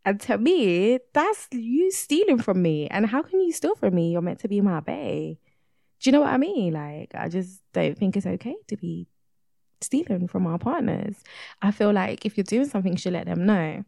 And 0.05 0.21
to 0.23 0.39
me, 0.39 1.01
that's 1.13 1.49
you 1.51 1.91
stealing 1.91 2.39
from 2.39 2.63
me. 2.63 2.87
And 2.89 3.07
how 3.07 3.23
can 3.23 3.41
you 3.41 3.53
steal 3.53 3.75
from 3.75 3.95
me? 3.95 4.13
You're 4.13 4.23
meant 4.23 4.41
to 4.41 4.49
be 4.49 4.61
my 4.61 4.81
bae. 4.81 5.39
Do 6.01 6.09
you 6.09 6.13
know 6.13 6.21
what 6.21 6.33
I 6.33 6.37
mean? 6.37 6.75
Like, 6.75 7.13
I 7.15 7.29
just 7.29 7.61
don't 7.73 7.99
think 7.99 8.17
it's 8.17 8.27
okay 8.27 8.55
to 8.69 8.77
be 8.77 9.09
stealing 9.81 10.29
from 10.29 10.47
our 10.47 10.59
partners. 10.59 11.17
I 11.61 11.71
feel 11.71 11.93
like 11.93 12.25
if 12.25 12.37
you're 12.37 12.45
doing 12.45 12.67
something, 12.67 12.93
you 12.93 12.99
should 12.99 13.15
let 13.15 13.27
them 13.27 13.47
know. 13.47 13.85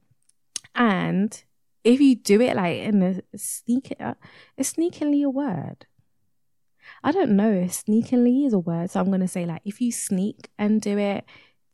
And 0.75 1.43
if 1.85 2.01
you 2.01 2.17
do 2.17 2.41
it 2.41 2.57
like 2.57 2.79
in 2.79 3.03
a 3.03 3.39
sneak, 3.39 3.95
uh, 4.01 4.15
it's 4.57 4.75
sneakily 4.75 5.25
a 5.25 5.31
word. 5.31 5.87
I 7.03 7.13
don't 7.13 7.37
know 7.37 7.65
sneakily 7.65 8.47
is 8.47 8.53
a 8.53 8.59
word. 8.59 8.91
So 8.91 9.01
I'm 9.01 9.07
going 9.07 9.21
to 9.21 9.29
say, 9.29 9.47
like, 9.47 9.63
if 9.65 9.81
you 9.81 9.93
sneak 9.93 10.49
and 10.59 10.81
do 10.81 10.99
it, 10.99 11.25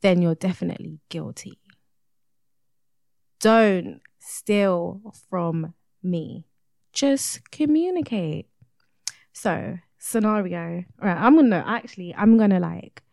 then 0.01 0.21
you're 0.21 0.35
definitely 0.35 0.99
guilty. 1.09 1.59
Don't 3.39 4.01
steal 4.19 5.01
from 5.29 5.73
me. 6.01 6.45
Just 6.93 7.51
communicate. 7.51 8.47
So, 9.33 9.77
scenario. 9.97 10.85
All 11.01 11.07
right, 11.07 11.17
I'm 11.17 11.35
gonna 11.35 11.63
actually, 11.67 12.15
I'm 12.15 12.37
gonna 12.37 12.59
like, 12.59 13.03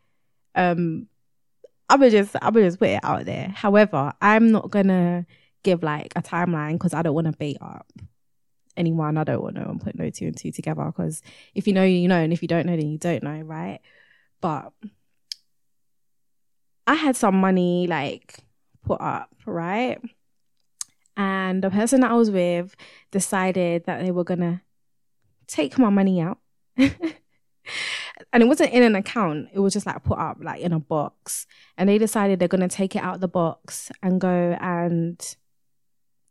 um, 0.54 1.08
I'm 1.88 1.98
gonna 1.98 2.10
just, 2.10 2.36
I'm 2.40 2.52
gonna 2.54 2.66
just 2.66 2.78
put 2.78 2.90
it 2.90 3.00
out 3.02 3.24
there. 3.24 3.48
However, 3.48 4.12
I'm 4.20 4.52
not 4.52 4.70
gonna 4.70 5.26
give 5.64 5.82
like 5.82 6.12
a 6.14 6.22
timeline 6.22 6.74
because 6.74 6.94
I 6.94 7.02
don't 7.02 7.14
want 7.14 7.26
to 7.26 7.36
bait 7.36 7.58
up 7.60 7.90
anyone. 8.76 9.16
I 9.16 9.24
don't 9.24 9.42
want 9.42 9.56
to 9.56 9.84
put 9.84 9.96
no 9.96 10.10
two 10.10 10.26
and 10.26 10.36
two 10.36 10.52
together 10.52 10.84
because 10.84 11.22
if 11.54 11.66
you 11.66 11.72
know, 11.72 11.84
you 11.84 12.08
know, 12.08 12.18
and 12.18 12.32
if 12.32 12.42
you 12.42 12.48
don't 12.48 12.66
know, 12.66 12.76
then 12.76 12.90
you 12.90 12.98
don't 12.98 13.22
know, 13.22 13.40
right? 13.40 13.80
But 14.40 14.72
I 16.86 16.94
had 16.94 17.16
some 17.16 17.36
money 17.36 17.86
like 17.86 18.38
put 18.84 19.00
up, 19.00 19.34
right? 19.46 19.98
And 21.16 21.62
the 21.62 21.70
person 21.70 22.00
that 22.00 22.10
I 22.10 22.14
was 22.14 22.30
with 22.30 22.74
decided 23.10 23.84
that 23.84 24.02
they 24.02 24.10
were 24.10 24.24
gonna 24.24 24.62
take 25.46 25.78
my 25.78 25.90
money 25.90 26.20
out. 26.20 26.38
and 26.76 28.42
it 28.42 28.46
wasn't 28.46 28.72
in 28.72 28.82
an 28.82 28.96
account, 28.96 29.48
it 29.52 29.60
was 29.60 29.74
just 29.74 29.86
like 29.86 30.02
put 30.04 30.18
up 30.18 30.38
like 30.40 30.60
in 30.60 30.72
a 30.72 30.80
box. 30.80 31.46
And 31.76 31.88
they 31.88 31.98
decided 31.98 32.38
they're 32.38 32.48
gonna 32.48 32.68
take 32.68 32.96
it 32.96 33.02
out 33.02 33.16
of 33.16 33.20
the 33.20 33.28
box 33.28 33.92
and 34.02 34.20
go 34.20 34.56
and 34.60 35.36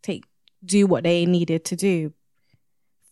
take 0.02 0.26
do 0.64 0.86
what 0.86 1.04
they 1.04 1.26
needed 1.26 1.66
to 1.66 1.76
do 1.76 2.14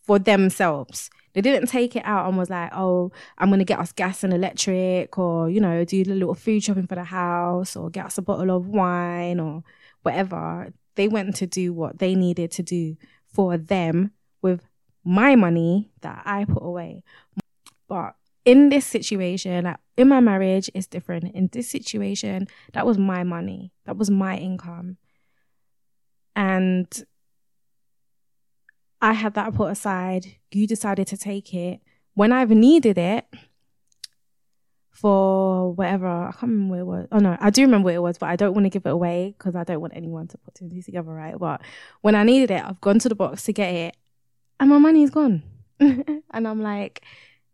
for 0.10 0.18
themselves. 0.18 1.12
They 1.34 1.42
didn't 1.42 1.68
take 1.68 1.96
it 1.96 2.02
out 2.04 2.28
and 2.28 2.36
was 2.36 2.50
like, 2.50 2.72
oh, 2.74 3.12
I'm 3.38 3.50
going 3.50 3.60
to 3.60 3.64
get 3.64 3.78
us 3.78 3.92
gas 3.92 4.24
and 4.24 4.34
electric 4.34 5.16
or, 5.20 5.52
you 5.52 5.62
know, 5.62 5.86
do 5.86 6.02
a 6.02 6.04
little 6.06 6.34
food 6.34 6.64
shopping 6.64 6.88
for 6.88 6.96
the 6.96 7.04
house 7.04 7.76
or 7.76 7.92
get 7.92 8.08
us 8.08 8.18
a 8.18 8.24
bottle 8.24 8.50
of 8.50 8.66
wine 8.66 9.40
or 9.40 9.62
whatever. 10.02 10.74
They 10.96 11.08
went 11.08 11.36
to 11.36 11.46
do 11.46 11.74
what 11.74 12.00
they 12.00 12.16
needed 12.16 12.50
to 12.54 12.64
do 12.64 12.98
for 13.32 13.56
them 13.56 14.10
with 14.42 14.68
my 15.04 15.36
money 15.36 15.92
that 16.02 16.24
I 16.26 16.46
put 16.46 16.64
away. 16.64 17.04
But 17.88 18.16
in 18.46 18.70
this 18.70 18.88
situation, 18.88 19.66
like 19.66 19.78
in 19.96 20.10
my 20.10 20.22
marriage, 20.22 20.72
it's 20.74 20.88
different. 20.88 21.36
In 21.36 21.50
this 21.52 21.70
situation, 21.70 22.48
that 22.74 22.88
was 22.88 22.98
my 22.98 23.24
money, 23.24 23.74
that 23.86 23.96
was 23.96 24.10
my 24.10 24.38
income. 24.38 24.98
And 26.36 26.88
I 29.02 29.14
had 29.14 29.34
that 29.36 29.54
put 29.54 29.72
aside. 29.72 30.36
You 30.52 30.68
decided 30.68 31.08
to 31.08 31.18
take 31.18 31.54
it 31.54 31.82
when 32.14 32.32
I've 32.32 32.50
needed 32.50 32.98
it 32.98 33.26
for 34.92 35.74
whatever. 35.74 36.08
I 36.08 36.32
can't 36.32 36.52
remember 36.52 36.74
what 36.74 36.80
it 36.80 36.86
was. 36.86 37.08
Oh 37.14 37.20
no, 37.20 37.38
I 37.40 37.50
do 37.50 37.62
remember 37.62 37.86
what 37.86 37.94
it 37.94 38.02
was, 38.02 38.18
but 38.18 38.30
I 38.30 38.36
don't 38.36 38.54
want 38.54 38.66
to 38.66 38.70
give 38.70 38.86
it 38.86 38.92
away 38.92 39.36
because 39.38 39.56
I 39.56 39.64
don't 39.64 39.80
want 39.80 39.96
anyone 39.96 40.28
to 40.28 40.38
put 40.38 40.56
two 40.56 40.66
and 40.66 40.72
two 40.72 40.82
together, 40.82 41.12
right? 41.12 41.38
But 41.38 41.62
when 42.02 42.16
I 42.16 42.24
needed 42.24 42.52
it, 42.52 42.64
I've 42.64 42.82
gone 42.82 43.00
to 43.00 43.10
the 43.10 43.16
box 43.16 43.44
to 43.44 43.54
get 43.54 43.74
it, 43.74 43.98
and 44.60 44.70
my 44.70 44.78
money's 44.78 45.10
gone. 45.10 45.44
and 45.80 46.24
I'm 46.34 46.62
like, 46.62 47.02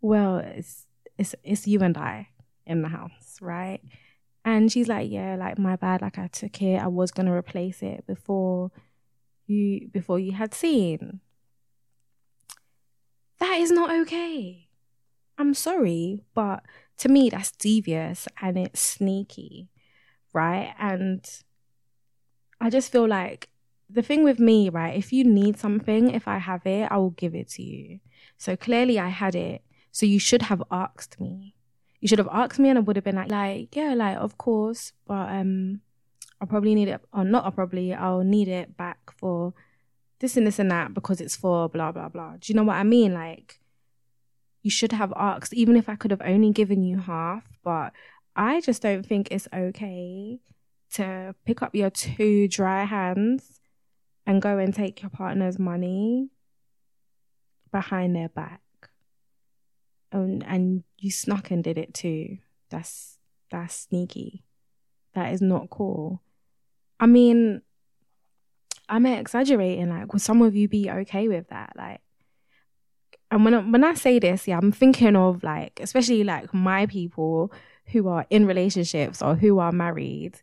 well, 0.01 0.37
it's 0.37 0.87
it's 1.17 1.35
it's 1.43 1.67
you 1.67 1.81
and 1.81 1.97
I 1.97 2.29
in 2.65 2.81
the 2.81 2.87
house, 2.87 3.37
right? 3.41 3.81
And 4.43 4.71
she's 4.71 4.87
like, 4.87 5.11
yeah, 5.11 5.35
like 5.35 5.59
my 5.59 5.75
bad, 5.75 6.01
like 6.01 6.17
I 6.17 6.27
took 6.27 6.61
it. 6.61 6.77
I 6.77 6.87
was 6.87 7.11
gonna 7.11 7.33
replace 7.33 7.83
it 7.83 8.07
before 8.07 8.71
you 9.45 9.87
before 9.89 10.19
you 10.19 10.31
had 10.31 10.55
seen. 10.55 11.19
That 13.39 13.59
is 13.59 13.71
not 13.71 13.91
okay. 14.01 14.69
I'm 15.37 15.53
sorry, 15.53 16.21
but 16.33 16.63
to 16.97 17.09
me, 17.09 17.29
that's 17.29 17.51
devious 17.51 18.27
and 18.41 18.57
it's 18.57 18.79
sneaky, 18.79 19.69
right? 20.33 20.73
And 20.79 21.27
I 22.61 22.69
just 22.69 22.91
feel 22.91 23.07
like 23.07 23.49
the 23.89 24.01
thing 24.01 24.23
with 24.23 24.39
me, 24.39 24.69
right? 24.69 24.97
If 24.97 25.11
you 25.11 25.23
need 25.23 25.57
something, 25.57 26.09
if 26.11 26.27
I 26.27 26.37
have 26.37 26.65
it, 26.65 26.87
I 26.89 26.97
will 26.97 27.11
give 27.11 27.35
it 27.35 27.49
to 27.51 27.63
you. 27.63 27.99
So 28.37 28.55
clearly 28.55 28.99
I 28.99 29.09
had 29.09 29.35
it. 29.35 29.61
So 29.91 30.05
you 30.05 30.19
should 30.19 30.43
have 30.43 30.63
asked 30.71 31.19
me. 31.19 31.55
You 31.99 32.07
should 32.07 32.19
have 32.19 32.29
asked 32.31 32.59
me 32.59 32.69
and 32.69 32.77
I 32.77 32.81
would 32.81 32.95
have 32.95 33.05
been 33.05 33.15
like, 33.15 33.31
like, 33.31 33.75
yeah, 33.75 33.93
like, 33.93 34.17
of 34.17 34.37
course, 34.37 34.93
but 35.07 35.29
um, 35.29 35.81
I'll 36.39 36.47
probably 36.47 36.75
need 36.75 36.87
it, 36.87 37.01
or 37.13 37.23
not, 37.23 37.45
I'll 37.45 37.51
probably, 37.51 37.93
I'll 37.93 38.23
need 38.23 38.47
it 38.47 38.77
back 38.77 38.99
for 39.17 39.53
this 40.25 40.35
and 40.35 40.47
this 40.47 40.57
and 40.57 40.71
that 40.71 40.91
because 40.93 41.21
it's 41.21 41.35
for 41.35 41.69
blah 41.69 41.91
blah 41.91 42.09
blah. 42.09 42.33
Do 42.39 42.51
you 42.51 42.55
know 42.55 42.63
what 42.63 42.77
I 42.77 42.83
mean? 42.83 43.13
Like 43.13 43.59
you 44.63 44.71
should 44.71 44.91
have 44.91 45.13
asked, 45.15 45.53
even 45.53 45.75
if 45.75 45.87
I 45.87 45.95
could 45.95 46.09
have 46.09 46.23
only 46.25 46.51
given 46.51 46.83
you 46.83 46.97
half, 46.97 47.43
but 47.63 47.93
I 48.35 48.59
just 48.61 48.81
don't 48.81 49.05
think 49.05 49.27
it's 49.29 49.47
okay 49.53 50.39
to 50.93 51.35
pick 51.45 51.61
up 51.61 51.75
your 51.75 51.91
two 51.91 52.47
dry 52.47 52.85
hands 52.85 53.59
and 54.25 54.41
go 54.41 54.57
and 54.57 54.73
take 54.73 55.03
your 55.03 55.11
partner's 55.11 55.59
money 55.59 56.31
behind 57.71 58.15
their 58.15 58.29
back. 58.29 58.61
And 60.11 60.43
and 60.47 60.83
you 60.97 61.11
snuck 61.11 61.51
and 61.51 61.63
did 61.63 61.77
it 61.77 61.93
too. 61.93 62.39
That's 62.71 63.19
that's 63.51 63.75
sneaky. 63.75 64.43
That 65.13 65.31
is 65.31 65.41
not 65.41 65.69
cool. 65.69 66.23
I 66.99 67.05
mean, 67.05 67.61
am 68.89 69.05
I 69.05 69.17
exaggerating? 69.17 69.89
Like, 69.89 70.13
would 70.13 70.21
some 70.21 70.41
of 70.41 70.55
you 70.55 70.67
be 70.67 70.89
okay 70.89 71.27
with 71.27 71.49
that? 71.49 71.73
Like, 71.75 72.01
and 73.31 73.43
when 73.43 73.53
I, 73.53 73.59
when 73.59 73.83
I 73.83 73.93
say 73.95 74.19
this, 74.19 74.47
yeah, 74.47 74.57
I'm 74.57 74.71
thinking 74.71 75.15
of 75.15 75.43
like, 75.43 75.79
especially 75.81 76.23
like 76.23 76.53
my 76.53 76.85
people 76.85 77.51
who 77.87 78.07
are 78.07 78.25
in 78.29 78.45
relationships 78.45 79.21
or 79.21 79.35
who 79.35 79.59
are 79.59 79.71
married. 79.71 80.41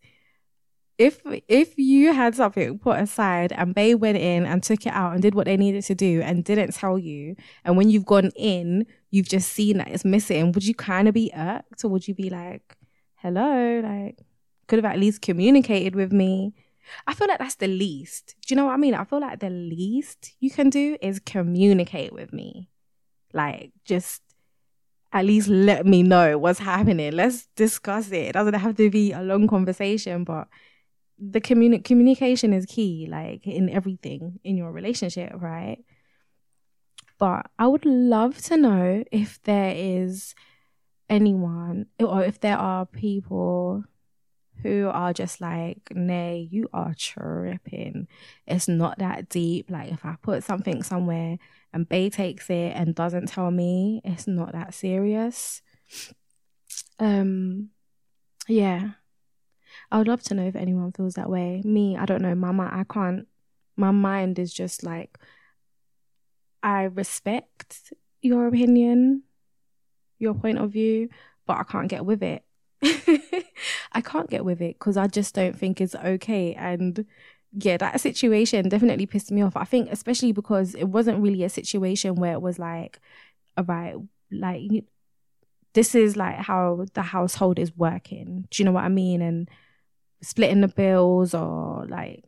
If 0.98 1.22
if 1.48 1.76
you 1.78 2.12
had 2.12 2.34
something 2.34 2.78
put 2.78 3.00
aside 3.00 3.50
and 3.52 3.74
they 3.74 3.94
went 3.94 4.18
in 4.18 4.44
and 4.44 4.62
took 4.62 4.86
it 4.86 4.92
out 4.92 5.14
and 5.14 5.22
did 5.22 5.34
what 5.34 5.46
they 5.46 5.56
needed 5.56 5.84
to 5.84 5.94
do 5.94 6.20
and 6.20 6.44
didn't 6.44 6.74
tell 6.74 6.98
you, 6.98 7.34
and 7.64 7.76
when 7.76 7.88
you've 7.90 8.04
gone 8.04 8.30
in, 8.36 8.86
you've 9.10 9.28
just 9.28 9.52
seen 9.52 9.78
that 9.78 9.88
it's 9.88 10.04
missing, 10.04 10.52
would 10.52 10.64
you 10.64 10.74
kind 10.74 11.08
of 11.08 11.14
be 11.14 11.32
irked 11.34 11.84
or 11.84 11.88
would 11.88 12.06
you 12.06 12.14
be 12.14 12.30
like, 12.30 12.76
"Hello, 13.16 13.80
like, 13.80 14.18
could 14.68 14.78
have 14.78 14.92
at 14.92 14.98
least 15.00 15.22
communicated 15.22 15.96
with 15.96 16.12
me"? 16.12 16.52
I 17.06 17.14
feel 17.14 17.28
like 17.28 17.38
that's 17.38 17.56
the 17.56 17.68
least. 17.68 18.34
Do 18.46 18.54
you 18.54 18.56
know 18.56 18.66
what 18.66 18.74
I 18.74 18.76
mean? 18.76 18.94
I 18.94 19.04
feel 19.04 19.20
like 19.20 19.40
the 19.40 19.50
least 19.50 20.34
you 20.40 20.50
can 20.50 20.70
do 20.70 20.96
is 21.00 21.20
communicate 21.20 22.12
with 22.12 22.32
me. 22.32 22.68
Like, 23.32 23.72
just 23.84 24.22
at 25.12 25.24
least 25.24 25.48
let 25.48 25.86
me 25.86 26.02
know 26.02 26.38
what's 26.38 26.58
happening. 26.58 27.12
Let's 27.12 27.46
discuss 27.56 28.10
it. 28.10 28.28
It 28.28 28.32
doesn't 28.32 28.54
have 28.54 28.76
to 28.76 28.90
be 28.90 29.12
a 29.12 29.22
long 29.22 29.46
conversation, 29.46 30.24
but 30.24 30.48
the 31.18 31.40
communi- 31.40 31.84
communication 31.84 32.52
is 32.52 32.66
key, 32.66 33.06
like 33.10 33.46
in 33.46 33.68
everything 33.68 34.40
in 34.42 34.56
your 34.56 34.72
relationship, 34.72 35.32
right? 35.36 35.78
But 37.18 37.46
I 37.58 37.68
would 37.68 37.84
love 37.84 38.38
to 38.42 38.56
know 38.56 39.04
if 39.12 39.40
there 39.42 39.72
is 39.76 40.34
anyone 41.08 41.86
or 42.00 42.24
if 42.24 42.40
there 42.40 42.56
are 42.56 42.86
people 42.86 43.84
who 44.62 44.88
are 44.92 45.12
just 45.12 45.40
like, 45.40 45.80
nay, 45.92 46.48
you 46.50 46.68
are 46.72 46.94
tripping. 46.94 48.08
It's 48.46 48.68
not 48.68 48.98
that 48.98 49.28
deep. 49.28 49.70
Like 49.70 49.92
if 49.92 50.04
I 50.04 50.16
put 50.22 50.44
something 50.44 50.82
somewhere 50.82 51.38
and 51.72 51.88
bae 51.88 52.08
takes 52.08 52.48
it 52.50 52.72
and 52.76 52.94
doesn't 52.94 53.28
tell 53.28 53.50
me, 53.50 54.00
it's 54.04 54.26
not 54.26 54.52
that 54.52 54.74
serious. 54.74 55.62
Um 56.98 57.70
yeah. 58.48 58.92
I 59.90 59.98
would 59.98 60.08
love 60.08 60.22
to 60.24 60.34
know 60.34 60.46
if 60.46 60.56
anyone 60.56 60.92
feels 60.92 61.14
that 61.14 61.30
way. 61.30 61.62
Me, 61.64 61.96
I 61.96 62.06
don't 62.06 62.22
know. 62.22 62.34
Mama, 62.34 62.68
I 62.72 62.84
can't 62.84 63.26
my 63.76 63.90
mind 63.90 64.38
is 64.38 64.52
just 64.52 64.82
like 64.82 65.18
I 66.62 66.84
respect 66.84 67.92
your 68.20 68.46
opinion, 68.46 69.24
your 70.18 70.34
point 70.34 70.58
of 70.58 70.70
view, 70.70 71.08
but 71.46 71.56
I 71.56 71.64
can't 71.64 71.88
get 71.88 72.04
with 72.04 72.22
it. 72.22 72.44
I 73.92 74.00
can't 74.02 74.30
get 74.30 74.44
with 74.44 74.60
it 74.60 74.78
because 74.78 74.96
I 74.96 75.06
just 75.06 75.34
don't 75.34 75.58
think 75.58 75.80
it's 75.80 75.94
okay. 75.94 76.54
And 76.54 77.06
yeah, 77.52 77.76
that 77.76 78.00
situation 78.00 78.68
definitely 78.68 79.06
pissed 79.06 79.30
me 79.30 79.42
off. 79.42 79.56
I 79.56 79.64
think 79.64 79.88
especially 79.90 80.32
because 80.32 80.74
it 80.74 80.84
wasn't 80.84 81.22
really 81.22 81.44
a 81.44 81.48
situation 81.48 82.16
where 82.16 82.32
it 82.32 82.42
was 82.42 82.58
like, 82.58 83.00
about 83.56 84.02
like 84.30 84.84
this 85.74 85.94
is 85.94 86.16
like 86.16 86.36
how 86.36 86.84
the 86.94 87.02
household 87.02 87.58
is 87.58 87.76
working. 87.76 88.46
Do 88.50 88.62
you 88.62 88.64
know 88.64 88.72
what 88.72 88.84
I 88.84 88.88
mean? 88.88 89.22
And 89.22 89.48
splitting 90.22 90.60
the 90.60 90.68
bills 90.68 91.34
or 91.34 91.86
like 91.86 92.24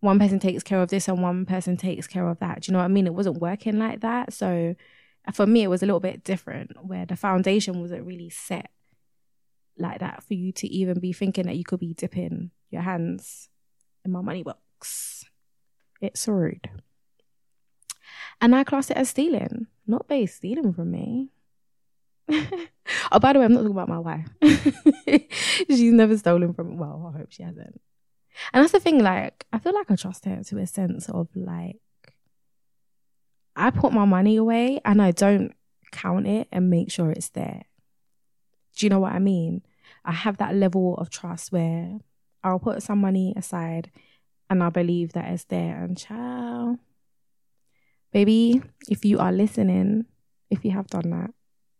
one 0.00 0.18
person 0.18 0.38
takes 0.38 0.62
care 0.62 0.80
of 0.82 0.88
this 0.88 1.08
and 1.08 1.22
one 1.22 1.46
person 1.46 1.76
takes 1.76 2.06
care 2.06 2.28
of 2.28 2.38
that. 2.40 2.62
Do 2.62 2.70
you 2.70 2.72
know 2.72 2.78
what 2.78 2.86
I 2.86 2.88
mean? 2.88 3.06
It 3.06 3.14
wasn't 3.14 3.40
working 3.40 3.78
like 3.78 4.00
that. 4.00 4.32
So 4.32 4.74
uh, 5.26 5.32
for 5.32 5.46
me, 5.46 5.62
it 5.62 5.68
was 5.68 5.82
a 5.82 5.86
little 5.86 6.00
bit 6.00 6.24
different 6.24 6.72
where 6.84 7.06
the 7.06 7.16
foundation 7.16 7.80
wasn't 7.80 8.06
really 8.06 8.30
set 8.30 8.70
like 9.78 10.00
that 10.00 10.22
for 10.22 10.34
you 10.34 10.52
to 10.52 10.66
even 10.68 11.00
be 11.00 11.12
thinking 11.12 11.46
that 11.46 11.56
you 11.56 11.64
could 11.64 11.80
be 11.80 11.94
dipping 11.94 12.50
your 12.70 12.82
hands 12.82 13.48
in 14.04 14.12
my 14.12 14.20
money 14.20 14.42
box. 14.42 15.24
It's 16.00 16.26
rude. 16.28 16.68
And 18.40 18.54
I 18.54 18.64
class 18.64 18.90
it 18.90 18.96
as 18.96 19.10
stealing, 19.10 19.66
not 19.86 20.08
based 20.08 20.36
stealing 20.36 20.72
from 20.72 20.90
me. 20.90 21.30
oh, 22.30 23.18
by 23.20 23.32
the 23.32 23.38
way, 23.38 23.44
I'm 23.44 23.52
not 23.52 23.60
talking 23.60 23.72
about 23.72 23.88
my 23.88 23.98
wife. 23.98 24.28
She's 25.68 25.92
never 25.92 26.16
stolen 26.18 26.52
from 26.52 26.76
well, 26.76 27.12
I 27.14 27.18
hope 27.18 27.30
she 27.30 27.42
hasn't. 27.42 27.80
And 28.52 28.62
that's 28.62 28.72
the 28.72 28.80
thing, 28.80 29.02
like, 29.02 29.46
I 29.52 29.58
feel 29.58 29.72
like 29.72 29.90
I 29.90 29.96
trust 29.96 30.26
her 30.26 30.42
to 30.44 30.58
a 30.58 30.66
sense 30.66 31.08
of 31.08 31.28
like 31.34 31.80
I 33.56 33.70
put 33.70 33.92
my 33.92 34.04
money 34.04 34.36
away 34.36 34.80
and 34.84 35.00
I 35.00 35.12
don't 35.12 35.54
count 35.90 36.26
it 36.26 36.46
and 36.52 36.68
make 36.68 36.90
sure 36.90 37.10
it's 37.10 37.30
there. 37.30 37.62
Do 38.76 38.86
you 38.86 38.90
know 38.90 39.00
what 39.00 39.12
I 39.12 39.18
mean? 39.18 39.62
I 40.04 40.12
have 40.12 40.36
that 40.36 40.54
level 40.54 40.96
of 40.98 41.10
trust 41.10 41.50
where 41.50 41.98
I'll 42.44 42.58
put 42.58 42.82
some 42.82 43.00
money 43.00 43.34
aside 43.36 43.90
and 44.48 44.62
I 44.62 44.70
believe 44.70 45.12
that 45.14 45.28
it's 45.30 45.44
there. 45.44 45.82
And 45.82 45.98
child, 45.98 46.78
baby, 48.12 48.62
if 48.88 49.04
you 49.04 49.18
are 49.18 49.32
listening, 49.32 50.06
if 50.50 50.64
you 50.64 50.70
have 50.72 50.86
done 50.86 51.10
that, 51.10 51.30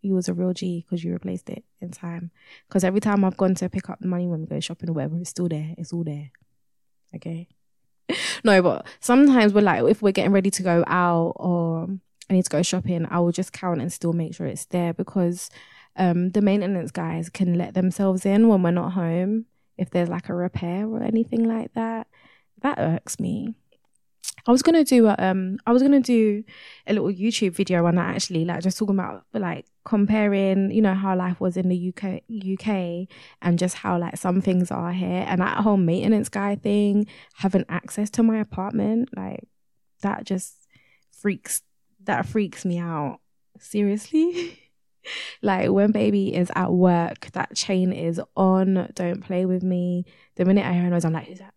you 0.03 0.15
was 0.15 0.29
a 0.29 0.35
real 0.35 0.53
G 0.53 0.85
because 0.85 1.05
you 1.05 1.13
replaced 1.13 1.51
it 1.51 1.65
in 1.81 1.91
time. 1.91 2.31
Because 2.67 2.85
every 2.85 3.01
time 3.01 3.25
I've 3.25 3.37
gone 3.37 3.55
to 3.57 3.69
pick 3.69 3.89
up 3.89 4.01
the 4.01 4.09
money 4.09 4.27
when 4.27 4.41
we 4.41 4.47
go 4.47 4.61
shopping 4.61 4.91
or 4.91 4.95
whatever, 4.95 5.19
it's 5.19 5.31
still 5.31 5.49
there. 5.49 5.75
It's 5.79 5.93
all 5.93 6.05
there. 6.05 6.31
Okay. 7.15 7.49
no, 8.45 8.63
but 8.63 8.87
sometimes 9.01 9.53
we're 9.53 9.61
like, 9.61 9.85
if 9.85 10.03
we're 10.03 10.13
getting 10.13 10.33
ready 10.33 10.51
to 10.51 10.63
go 10.63 10.85
out 10.87 11.35
or 11.37 11.89
I 12.29 12.33
need 12.33 12.45
to 12.45 12.51
go 12.51 12.63
shopping, 12.63 13.07
I 13.11 13.21
will 13.21 13.33
just 13.33 13.53
count 13.53 13.81
and 13.81 13.93
still 13.93 14.13
make 14.13 14.35
sure 14.35 14.47
it's 14.47 14.67
there 14.67 14.93
because 14.93 15.51
um, 15.97 16.31
the 16.31 16.41
maintenance 16.41 16.91
guys 16.91 17.29
can 17.29 17.55
let 17.55 17.75
themselves 17.75 18.27
in 18.27 18.49
when 18.49 18.63
we're 18.63 18.71
not 18.71 18.93
home 18.93 19.47
if 19.79 19.91
there's 19.91 20.09
like 20.09 20.29
a 20.29 20.35
repair 20.35 20.87
or 20.87 21.03
anything 21.03 21.45
like 21.45 21.73
that. 21.75 22.07
That 22.63 22.79
irks 22.79 23.21
me. 23.21 23.55
I 24.47 24.53
was 24.53 24.63
gonna 24.63 24.85
do 24.85 25.09
a, 25.09 25.17
um 25.19 25.59
I 25.67 25.73
was 25.73 25.83
gonna 25.83 26.01
do 26.01 26.45
a 26.87 26.93
little 26.93 27.11
YouTube 27.11 27.55
video 27.55 27.85
on 27.87 27.97
that 27.97 28.15
actually, 28.15 28.45
like 28.45 28.63
just 28.63 28.79
talking 28.79 28.95
about 28.95 29.25
like 29.33 29.67
comparing, 29.85 30.71
you 30.71 30.83
know, 30.83 30.95
how 30.95 31.17
life 31.17 31.41
was 31.41 31.57
in 31.57 31.69
the 31.69 31.89
UK 31.89 32.23
UK 32.31 33.09
and 33.43 33.59
just 33.59 33.75
how 33.77 33.99
like 33.99 34.17
some 34.17 34.41
things 34.41 34.71
are 34.71 34.93
here 34.93 35.25
and 35.27 35.41
that 35.41 35.59
whole 35.59 35.77
maintenance 35.77 36.29
guy 36.29 36.55
thing, 36.55 37.07
having 37.35 37.65
access 37.69 38.09
to 38.11 38.23
my 38.23 38.39
apartment, 38.39 39.09
like 39.17 39.41
that 40.03 40.25
just 40.25 40.69
freaks 41.11 41.63
that 42.05 42.27
freaks 42.27 42.65
me 42.65 42.79
out. 42.79 43.19
Seriously? 43.59 44.61
like 45.43 45.71
when 45.71 45.93
baby 45.93 46.35
is 46.35 46.51
at 46.55 46.73
work, 46.73 47.29
that 47.33 47.55
chain 47.55 47.93
is 47.93 48.21
on. 48.37 48.91
Don't 48.95 49.21
play 49.23 49.47
with 49.47 49.63
me. 49.63 50.05
The 50.37 50.45
minute 50.45 50.67
I 50.67 50.73
hear 50.73 50.87
a 50.87 50.91
noise, 50.91 51.05
I'm 51.05 51.13
like, 51.13 51.27
who's 51.27 51.39
that? 51.39 51.55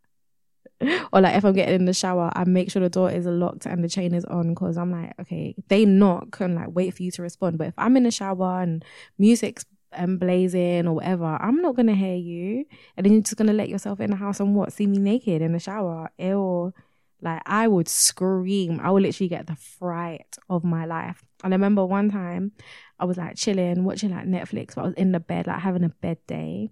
or 1.14 1.22
like 1.22 1.36
if 1.36 1.44
I'm 1.44 1.54
getting 1.54 1.76
in 1.76 1.86
the 1.86 1.94
shower, 1.94 2.32
I 2.34 2.46
make 2.46 2.72
sure 2.72 2.82
the 2.82 2.90
door 2.90 3.12
is 3.12 3.26
locked 3.26 3.66
and 3.66 3.84
the 3.84 3.90
chain 3.90 4.14
is 4.14 4.26
on 4.26 4.50
because 4.50 4.78
I'm 4.78 4.92
like, 4.92 5.14
okay, 5.20 5.56
they 5.68 5.86
knock 5.86 6.40
and 6.40 6.56
like 6.56 6.70
wait 6.70 6.94
for 6.94 7.04
you 7.04 7.12
to 7.12 7.22
respond. 7.22 7.58
But 7.58 7.68
if 7.68 7.74
I'm 7.78 7.98
in 7.98 8.04
the 8.04 8.12
shower 8.12 8.62
and 8.62 8.84
music's 9.18 9.66
um, 9.94 10.18
blazing 10.18 10.88
or 10.88 10.94
whatever, 10.94 11.26
I'm 11.26 11.62
not 11.62 11.76
gonna 11.76 11.96
hear 11.96 12.16
you, 12.16 12.66
and 12.96 13.06
then 13.06 13.14
you're 13.14 13.22
just 13.22 13.36
gonna 13.36 13.54
let 13.54 13.70
yourself 13.70 14.00
in 14.00 14.12
the 14.12 14.16
house 14.16 14.40
and 14.40 14.56
what 14.56 14.72
see 14.72 14.88
me 14.88 15.00
naked 15.00 15.42
in 15.42 15.52
the 15.52 15.60
shower. 15.60 16.10
Ew. 16.18 16.74
Like 17.22 17.42
I 17.46 17.68
would 17.68 17.90
scream. 17.90 18.80
I 18.82 18.92
would 18.92 19.04
literally 19.04 19.28
get 19.28 19.48
the 19.48 19.56
fright 19.58 20.38
of 20.50 20.64
my 20.64 20.86
life. 20.86 21.26
And 21.44 21.54
I 21.54 21.56
remember 21.56 21.86
one 21.86 22.10
time 22.10 22.54
I 23.00 23.06
was 23.06 23.18
like 23.18 23.36
chilling, 23.36 23.84
watching 23.84 24.12
like 24.12 24.26
Netflix, 24.26 24.76
but 24.76 24.82
I 24.82 24.86
was 24.86 24.94
in 24.96 25.12
the 25.12 25.20
bed, 25.20 25.48
like 25.48 25.60
having 25.62 25.84
a 25.84 25.90
bed 25.90 26.18
day. 26.28 26.72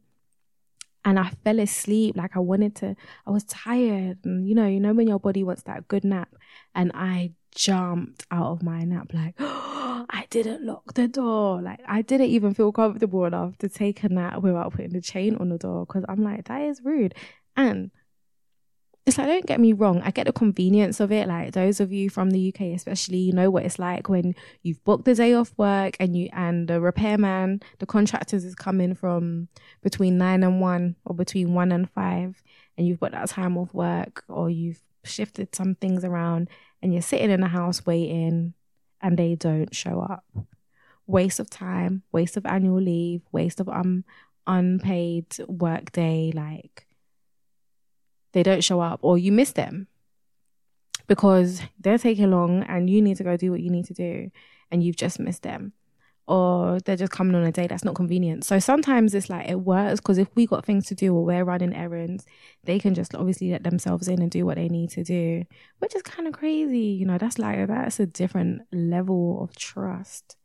And 1.05 1.17
I 1.17 1.29
fell 1.43 1.59
asleep. 1.59 2.17
Like 2.17 2.35
I 2.35 2.39
wanted 2.39 2.75
to, 2.77 2.95
I 3.25 3.31
was 3.31 3.45
tired. 3.45 4.19
And 4.25 4.47
you 4.47 4.53
know, 4.55 4.67
you 4.67 4.79
know 4.79 4.93
when 4.93 5.07
your 5.07 5.19
body 5.19 5.43
wants 5.43 5.63
that 5.63 5.87
good 5.87 6.03
nap. 6.03 6.35
And 6.75 6.91
I 6.93 7.31
jumped 7.55 8.25
out 8.29 8.51
of 8.51 8.63
my 8.63 8.83
nap 8.83 9.11
like, 9.13 9.35
oh, 9.39 10.05
I 10.09 10.25
didn't 10.29 10.65
lock 10.65 10.93
the 10.95 11.07
door. 11.07 11.61
Like 11.61 11.79
I 11.87 12.01
didn't 12.01 12.27
even 12.27 12.53
feel 12.53 12.71
comfortable 12.71 13.25
enough 13.25 13.57
to 13.59 13.69
take 13.69 14.03
a 14.03 14.09
nap 14.09 14.41
without 14.41 14.73
putting 14.73 14.91
the 14.91 15.01
chain 15.01 15.35
on 15.35 15.49
the 15.49 15.57
door. 15.57 15.85
Cause 15.85 16.03
I'm 16.09 16.23
like, 16.23 16.47
that 16.49 16.61
is 16.63 16.81
rude. 16.83 17.15
And 17.55 17.91
it's 19.08 19.17
like 19.17 19.28
don't 19.28 19.46
get 19.46 19.60
me 19.60 19.72
wrong 19.74 20.02
i 20.04 20.12
get 20.12 20.26
the 20.28 20.34
convenience 20.34 21.00
of 21.00 21.12
it 21.12 21.28
like 21.28 21.54
those 21.54 21.80
of 21.80 21.93
you 21.93 22.10
from 22.10 22.30
the 22.30 22.50
uk 22.50 22.60
especially 22.60 23.17
you 23.17 23.32
know 23.32 23.50
what 23.50 23.63
it's 23.63 23.80
like 23.80 24.10
when 24.10 24.36
you've 24.63 24.84
booked 24.84 25.06
the 25.06 25.15
day 25.15 25.34
off 25.34 25.54
work 25.58 25.96
and 26.00 26.15
you 26.15 26.30
and 26.34 26.67
the 26.67 26.82
repairman 26.82 27.62
the 27.80 27.86
contractors 27.86 28.43
is 28.43 28.54
coming 28.54 28.93
from 28.93 29.48
between 29.82 30.17
nine 30.17 30.43
and 30.43 30.60
one 30.60 30.96
or 31.06 31.15
between 31.15 31.54
one 31.54 31.72
and 31.72 31.89
five 31.89 32.43
and 32.78 32.86
you've 32.86 33.00
got 33.00 33.12
that 33.12 33.30
time 33.30 33.58
off 33.58 33.74
work 33.74 34.24
or 34.28 34.50
you've 34.50 34.82
shifted 35.04 35.56
some 35.56 35.76
things 35.76 36.04
around 36.04 36.50
and 36.82 36.93
you're 36.93 37.02
sitting 37.02 37.32
in 37.32 37.41
the 37.41 37.48
house 37.48 37.86
waiting 37.86 38.54
and 39.02 39.17
they 39.17 39.36
don't 39.36 39.74
show 39.74 40.02
up. 40.02 40.26
Waste 41.06 41.39
of 41.39 41.50
time 41.50 42.04
waste 42.12 42.36
of 42.36 42.46
annual 42.46 42.82
leave 42.82 43.22
waste 43.32 43.62
of 43.62 43.70
um 43.70 44.04
unpaid 44.46 45.26
work 45.48 45.91
day 45.93 46.34
like 46.36 46.87
they 48.38 48.43
don't 48.43 48.63
show 48.63 48.80
up 48.80 49.00
or 49.02 49.17
you 49.17 49.32
miss 49.32 49.54
them 49.54 49.88
because 51.08 51.63
they're 51.80 51.97
taking 51.97 52.30
long 52.30 52.62
and 52.65 52.88
you 52.88 53.02
need 53.02 53.17
to 53.17 53.23
go 53.23 53.36
do 53.36 53.50
what 53.50 53.62
you 53.62 53.71
need 53.71 53.86
to 53.86 53.95
do 53.95 54.30
and 54.69 54.84
you've 54.84 54.95
just 54.95 55.19
missed 55.19 55.41
them 55.41 55.73
or 56.28 56.80
they're 56.82 56.95
just 56.95 57.12
coming 57.12 57.34
on 57.34 57.43
a 57.43 57.52
day 57.52 57.65
that's 57.65 57.84
not 57.84 57.95
convenient. 57.95 58.43
So 58.43 58.60
sometimes 58.60 59.15
it's 59.15 59.28
like 59.28 59.50
it 59.50 59.62
works 59.62 60.00
because 60.00 60.19
if 60.19 60.28
we 60.36 60.45
got 60.45 60.65
things 60.65 60.86
to 60.88 60.93
do 60.93 61.15
or 61.15 61.26
we're 61.26 61.45
running 61.45 61.73
errands, 61.73 62.28
they 62.63 62.78
can 62.78 62.93
just 62.93 63.15
obviously 63.15 63.50
let 63.50 63.63
themselves 63.63 64.08
in 64.08 64.21
and 64.21 64.30
do 64.30 64.45
what 64.45 64.58
they 64.58 64.69
need 64.69 64.91
to 64.91 65.04
do, 65.04 65.43
which 65.80 65.95
is 65.95 66.04
kind 66.04 66.28
of 66.28 66.34
crazy. 66.36 66.78
You 66.78 67.08
know, 67.08 67.17
that's 67.17 67.39
like 67.39 67.67
that's 67.67 68.00
a 68.00 68.06
different 68.06 68.62
level 68.71 69.41
of 69.41 69.56
trust. 69.56 70.36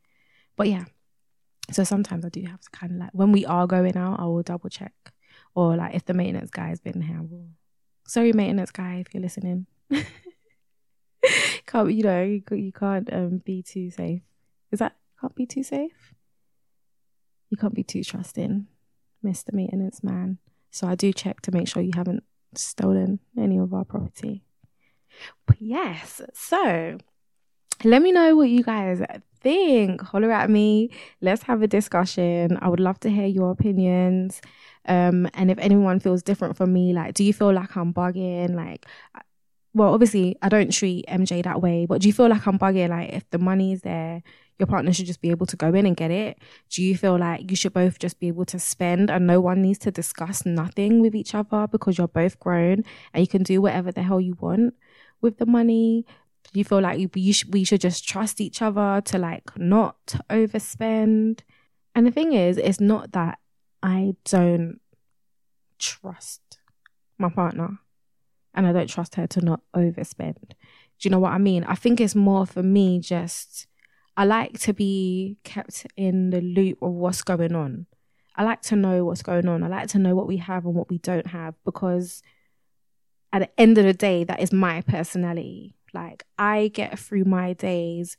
But 0.56 0.68
yeah, 0.68 0.84
so 1.70 1.84
sometimes 1.84 2.24
I 2.24 2.30
do 2.30 2.40
have 2.44 2.60
to 2.60 2.70
kind 2.70 2.92
of 2.92 2.98
like 2.98 3.10
when 3.12 3.32
we 3.32 3.44
are 3.44 3.66
going 3.66 3.98
out, 3.98 4.18
I 4.18 4.24
will 4.24 4.42
double 4.42 4.70
check, 4.70 4.94
or 5.54 5.76
like 5.76 5.94
if 5.94 6.06
the 6.06 6.14
maintenance 6.14 6.50
guy 6.50 6.68
has 6.68 6.80
been 6.80 7.02
here, 7.02 7.20
we'll 7.20 7.48
sorry 8.06 8.32
maintenance 8.32 8.70
guy 8.70 8.96
if 8.96 9.12
you're 9.14 9.22
listening. 9.22 9.66
Can't 11.66 11.92
you 11.92 12.02
know 12.02 12.22
you, 12.22 12.42
you 12.50 12.72
can't 12.72 13.10
um, 13.12 13.38
be 13.44 13.62
too 13.62 13.90
safe. 13.90 14.22
Is 14.70 14.80
that 14.80 14.96
can't 15.20 15.34
be 15.34 15.46
too 15.46 15.62
safe? 15.62 16.12
You 17.50 17.56
can't 17.56 17.74
be 17.74 17.84
too 17.84 18.02
trusting 18.04 18.66
mr 19.24 19.52
maintenance 19.52 20.02
man. 20.02 20.38
So 20.70 20.86
i 20.88 20.94
do 20.94 21.12
check 21.12 21.40
to 21.42 21.52
make 21.52 21.68
sure 21.68 21.82
you 21.82 21.92
haven't 21.94 22.24
stolen 22.54 23.20
any 23.38 23.56
of 23.56 23.72
our 23.72 23.84
property. 23.84 24.44
But 25.46 25.60
yes 25.60 26.20
so 26.34 26.98
let 27.84 28.02
me 28.02 28.12
know 28.12 28.36
what 28.36 28.48
you 28.48 28.62
guys 28.62 29.02
think. 29.40 30.00
Holler 30.02 30.30
at 30.30 30.48
me. 30.48 30.90
Let's 31.20 31.42
have 31.44 31.62
a 31.62 31.66
discussion. 31.66 32.58
I 32.60 32.68
would 32.68 32.80
love 32.80 33.00
to 33.00 33.10
hear 33.10 33.26
your 33.26 33.50
opinions 33.50 34.40
um, 34.86 35.28
and 35.34 35.50
if 35.50 35.58
anyone 35.58 36.00
feels 36.00 36.22
different 36.22 36.56
from 36.56 36.72
me, 36.72 36.92
like, 36.92 37.14
do 37.14 37.24
you 37.24 37.32
feel 37.32 37.52
like 37.52 37.76
I'm 37.76 37.92
bugging? 37.94 38.54
Like, 38.54 38.86
well, 39.74 39.94
obviously, 39.94 40.36
I 40.42 40.48
don't 40.48 40.72
treat 40.72 41.04
MJ 41.08 41.42
that 41.42 41.62
way, 41.62 41.86
but 41.86 42.00
do 42.00 42.08
you 42.08 42.12
feel 42.12 42.28
like 42.28 42.46
I'm 42.46 42.58
bugging? 42.58 42.90
Like, 42.90 43.12
if 43.12 43.28
the 43.30 43.38
money 43.38 43.72
is 43.72 43.82
there, 43.82 44.22
your 44.58 44.66
partner 44.66 44.92
should 44.92 45.06
just 45.06 45.20
be 45.20 45.30
able 45.30 45.46
to 45.46 45.56
go 45.56 45.68
in 45.68 45.86
and 45.86 45.96
get 45.96 46.10
it? 46.10 46.38
Do 46.70 46.82
you 46.82 46.96
feel 46.96 47.18
like 47.18 47.50
you 47.50 47.56
should 47.56 47.72
both 47.72 47.98
just 47.98 48.20
be 48.20 48.28
able 48.28 48.44
to 48.46 48.58
spend 48.58 49.10
and 49.10 49.26
no 49.26 49.40
one 49.40 49.62
needs 49.62 49.78
to 49.80 49.90
discuss 49.90 50.44
nothing 50.44 51.00
with 51.00 51.14
each 51.14 51.34
other 51.34 51.66
because 51.66 51.98
you're 51.98 52.08
both 52.08 52.38
grown 52.38 52.84
and 53.12 53.20
you 53.20 53.26
can 53.26 53.42
do 53.42 53.60
whatever 53.60 53.90
the 53.90 54.02
hell 54.02 54.20
you 54.20 54.36
want 54.40 54.74
with 55.20 55.38
the 55.38 55.46
money? 55.46 56.04
Do 56.52 56.58
you 56.58 56.64
feel 56.64 56.80
like 56.80 56.98
you, 56.98 57.10
you 57.14 57.32
sh- 57.32 57.46
we 57.46 57.64
should 57.64 57.80
just 57.80 58.06
trust 58.06 58.40
each 58.40 58.62
other 58.62 59.00
to 59.06 59.18
like 59.18 59.56
not 59.56 60.16
overspend? 60.28 61.40
And 61.94 62.06
the 62.06 62.10
thing 62.10 62.32
is, 62.32 62.56
it's 62.56 62.80
not 62.80 63.12
that 63.12 63.38
I 63.82 64.14
don't 64.24 64.80
trust 65.78 66.58
my 67.18 67.28
partner 67.28 67.78
and 68.54 68.66
I 68.66 68.72
don't 68.72 68.88
trust 68.88 69.16
her 69.16 69.26
to 69.28 69.40
not 69.40 69.60
overspend. 69.74 70.36
Do 70.48 70.54
you 71.00 71.10
know 71.10 71.18
what 71.18 71.32
I 71.32 71.38
mean? 71.38 71.64
I 71.64 71.74
think 71.74 72.00
it's 72.00 72.14
more 72.14 72.46
for 72.46 72.62
me 72.62 73.00
just 73.00 73.66
I 74.16 74.24
like 74.24 74.58
to 74.60 74.74
be 74.74 75.38
kept 75.42 75.86
in 75.96 76.30
the 76.30 76.40
loop 76.40 76.82
of 76.82 76.92
what's 76.92 77.22
going 77.22 77.54
on. 77.54 77.86
I 78.36 78.44
like 78.44 78.62
to 78.62 78.76
know 78.76 79.04
what's 79.04 79.22
going 79.22 79.48
on. 79.48 79.62
I 79.62 79.68
like 79.68 79.88
to 79.88 79.98
know 79.98 80.14
what 80.14 80.26
we 80.26 80.36
have 80.38 80.64
and 80.64 80.74
what 80.74 80.90
we 80.90 80.98
don't 80.98 81.28
have 81.28 81.54
because 81.64 82.22
at 83.32 83.40
the 83.40 83.60
end 83.60 83.78
of 83.78 83.84
the 83.84 83.94
day, 83.94 84.24
that 84.24 84.40
is 84.40 84.52
my 84.52 84.82
personality. 84.82 85.74
Like 85.94 86.24
I 86.38 86.68
get 86.68 86.98
through 86.98 87.24
my 87.24 87.54
days 87.54 88.16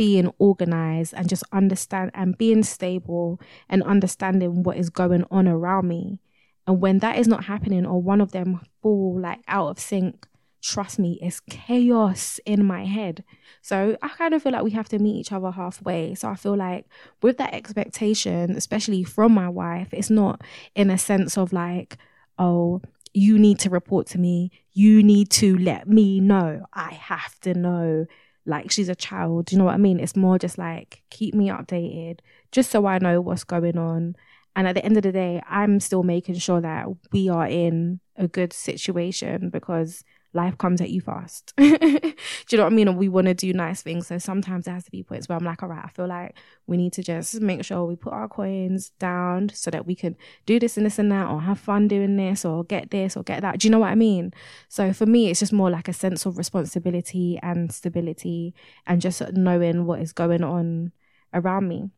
being 0.00 0.32
organized 0.38 1.12
and 1.12 1.28
just 1.28 1.44
understand 1.52 2.10
and 2.14 2.38
being 2.38 2.62
stable 2.62 3.38
and 3.68 3.82
understanding 3.82 4.62
what 4.62 4.78
is 4.78 4.88
going 4.88 5.26
on 5.30 5.46
around 5.46 5.86
me. 5.86 6.18
And 6.66 6.80
when 6.80 7.00
that 7.00 7.18
is 7.18 7.28
not 7.28 7.44
happening 7.44 7.84
or 7.84 8.00
one 8.00 8.22
of 8.22 8.32
them 8.32 8.62
fall 8.80 9.20
like 9.20 9.40
out 9.46 9.68
of 9.68 9.78
sync, 9.78 10.26
trust 10.62 10.98
me, 10.98 11.18
it's 11.20 11.40
chaos 11.50 12.40
in 12.46 12.64
my 12.64 12.86
head. 12.86 13.22
So 13.60 13.98
I 14.00 14.08
kind 14.08 14.32
of 14.32 14.42
feel 14.42 14.52
like 14.52 14.62
we 14.62 14.70
have 14.70 14.88
to 14.88 14.98
meet 14.98 15.16
each 15.16 15.32
other 15.32 15.50
halfway. 15.50 16.14
So 16.14 16.30
I 16.30 16.34
feel 16.34 16.56
like 16.56 16.86
with 17.20 17.36
that 17.36 17.52
expectation, 17.52 18.52
especially 18.56 19.04
from 19.04 19.32
my 19.32 19.50
wife, 19.50 19.88
it's 19.92 20.08
not 20.08 20.40
in 20.74 20.88
a 20.88 20.96
sense 20.96 21.36
of 21.36 21.52
like, 21.52 21.98
oh, 22.38 22.80
you 23.12 23.38
need 23.38 23.58
to 23.58 23.68
report 23.68 24.06
to 24.06 24.18
me. 24.18 24.50
You 24.72 25.02
need 25.02 25.28
to 25.32 25.58
let 25.58 25.86
me 25.86 26.20
know. 26.20 26.64
I 26.72 26.94
have 26.94 27.38
to 27.40 27.52
know 27.52 28.06
like 28.50 28.70
she's 28.70 28.88
a 28.88 28.94
child. 28.94 29.50
you 29.50 29.58
know 29.58 29.64
what 29.64 29.74
I 29.74 29.78
mean? 29.78 30.00
It's 30.00 30.16
more 30.16 30.38
just 30.38 30.58
like 30.58 31.02
keep 31.10 31.34
me 31.34 31.48
updated 31.48 32.20
just 32.52 32.70
so 32.70 32.86
I 32.86 32.98
know 32.98 33.20
what's 33.20 33.44
going 33.44 33.78
on. 33.78 34.16
And 34.56 34.66
at 34.66 34.74
the 34.74 34.84
end 34.84 34.96
of 34.96 35.04
the 35.04 35.12
day, 35.12 35.40
I'm 35.48 35.80
still 35.80 36.02
making 36.02 36.34
sure 36.34 36.60
that 36.60 36.86
we 37.12 37.28
are 37.28 37.46
in 37.46 38.00
a 38.16 38.26
good 38.26 38.52
situation 38.52 39.48
because 39.48 40.04
life 40.32 40.56
comes 40.58 40.80
at 40.80 40.90
you 40.90 41.00
fast. 41.00 41.52
do 41.56 41.66
you 41.66 42.58
know 42.58 42.64
what 42.64 42.72
I 42.72 42.76
mean? 42.76 42.88
And 42.88 42.96
we 42.96 43.08
want 43.08 43.26
to 43.26 43.34
do 43.34 43.52
nice 43.52 43.82
things. 43.82 44.06
So 44.06 44.18
sometimes 44.18 44.64
there 44.64 44.74
has 44.74 44.84
to 44.84 44.90
be 44.90 45.02
points 45.02 45.28
where 45.28 45.36
I'm 45.36 45.44
like, 45.44 45.62
all 45.62 45.68
right, 45.68 45.84
I 45.84 45.88
feel 45.88 46.06
like 46.06 46.36
we 46.66 46.76
need 46.76 46.92
to 46.94 47.02
just 47.02 47.40
make 47.40 47.64
sure 47.64 47.84
we 47.84 47.96
put 47.96 48.12
our 48.12 48.28
coins 48.28 48.90
down 48.98 49.50
so 49.52 49.70
that 49.70 49.86
we 49.86 49.94
can 49.94 50.16
do 50.46 50.60
this 50.60 50.76
and 50.76 50.86
this 50.86 50.98
and 50.98 51.10
that, 51.10 51.28
or 51.28 51.40
have 51.40 51.58
fun 51.58 51.88
doing 51.88 52.16
this, 52.16 52.44
or 52.44 52.64
get 52.64 52.90
this, 52.90 53.16
or 53.16 53.22
get 53.22 53.42
that. 53.42 53.58
Do 53.58 53.66
you 53.66 53.72
know 53.72 53.80
what 53.80 53.90
I 53.90 53.96
mean? 53.96 54.32
So 54.68 54.92
for 54.92 55.06
me, 55.06 55.30
it's 55.30 55.40
just 55.40 55.52
more 55.52 55.70
like 55.70 55.88
a 55.88 55.92
sense 55.92 56.26
of 56.26 56.38
responsibility 56.38 57.38
and 57.42 57.72
stability 57.72 58.54
and 58.86 59.00
just 59.00 59.20
knowing 59.32 59.84
what 59.86 60.00
is 60.00 60.12
going 60.12 60.44
on 60.44 60.92
around 61.34 61.68
me. 61.68 61.90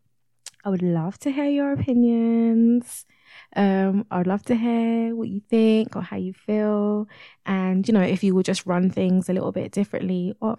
I 0.64 0.70
would 0.70 0.82
love 0.82 1.18
to 1.20 1.30
hear 1.30 1.48
your 1.48 1.72
opinions. 1.72 3.04
Um, 3.54 4.06
I'd 4.10 4.26
love 4.26 4.42
to 4.44 4.54
hear 4.54 5.14
what 5.14 5.28
you 5.28 5.40
think 5.48 5.96
or 5.96 6.02
how 6.02 6.16
you 6.16 6.32
feel, 6.32 7.08
and 7.46 7.86
you 7.86 7.94
know 7.94 8.02
if 8.02 8.24
you 8.24 8.34
would 8.34 8.46
just 8.46 8.66
run 8.66 8.90
things 8.90 9.28
a 9.28 9.32
little 9.32 9.52
bit 9.52 9.72
differently, 9.72 10.34
or 10.40 10.56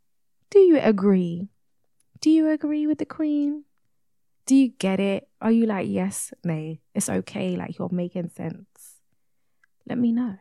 do 0.50 0.58
you 0.58 0.78
agree? 0.78 1.48
Do 2.20 2.30
you 2.30 2.48
agree 2.50 2.86
with 2.86 2.98
the 2.98 3.06
Queen? 3.06 3.64
Do 4.46 4.54
you 4.54 4.68
get 4.68 5.00
it? 5.00 5.28
Are 5.40 5.50
you 5.52 5.66
like 5.66 5.88
yes, 5.88 6.32
nay, 6.44 6.80
it's 6.94 7.08
okay, 7.08 7.56
like 7.56 7.78
you're 7.78 7.88
making 7.90 8.28
sense? 8.28 9.00
Let 9.86 9.98
me 9.98 10.12
know. 10.12 10.36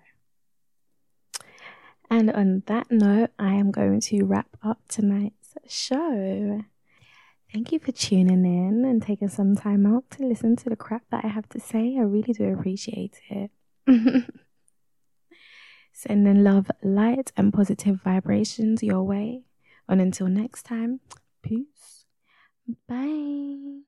And 2.10 2.32
on 2.32 2.64
that 2.68 2.92
note, 2.92 3.32
I 3.40 3.56
am 3.56 3.72
going 3.72 4.00
to 4.02 4.24
wrap 4.24 4.56
up 4.62 4.80
tonight's 4.88 5.56
show. 5.68 6.62
Thank 7.54 7.72
you 7.72 7.78
for 7.78 7.92
tuning 7.92 8.46
in 8.46 8.84
and 8.84 9.00
taking 9.00 9.30
some 9.30 9.56
time 9.56 9.86
out 9.86 10.10
to 10.12 10.26
listen 10.26 10.56
to 10.56 10.70
the 10.72 10.76
crap 10.76 11.04
that 11.12 11.24
I 11.24 11.28
have 11.28 11.48
to 11.50 11.60
say. 11.60 11.96
I 12.00 12.02
really 12.02 12.34
do 12.34 12.52
appreciate 12.52 13.22
it. 13.30 13.52
Sending 15.94 16.44
love, 16.44 16.72
light, 16.82 17.32
and 17.38 17.54
positive 17.54 18.02
vibrations 18.02 18.82
your 18.82 19.04
way. 19.04 19.44
And 19.88 20.02
until 20.02 20.30
next 20.30 20.64
time, 20.64 21.02
peace. 21.44 22.06
Bye. 22.88 23.84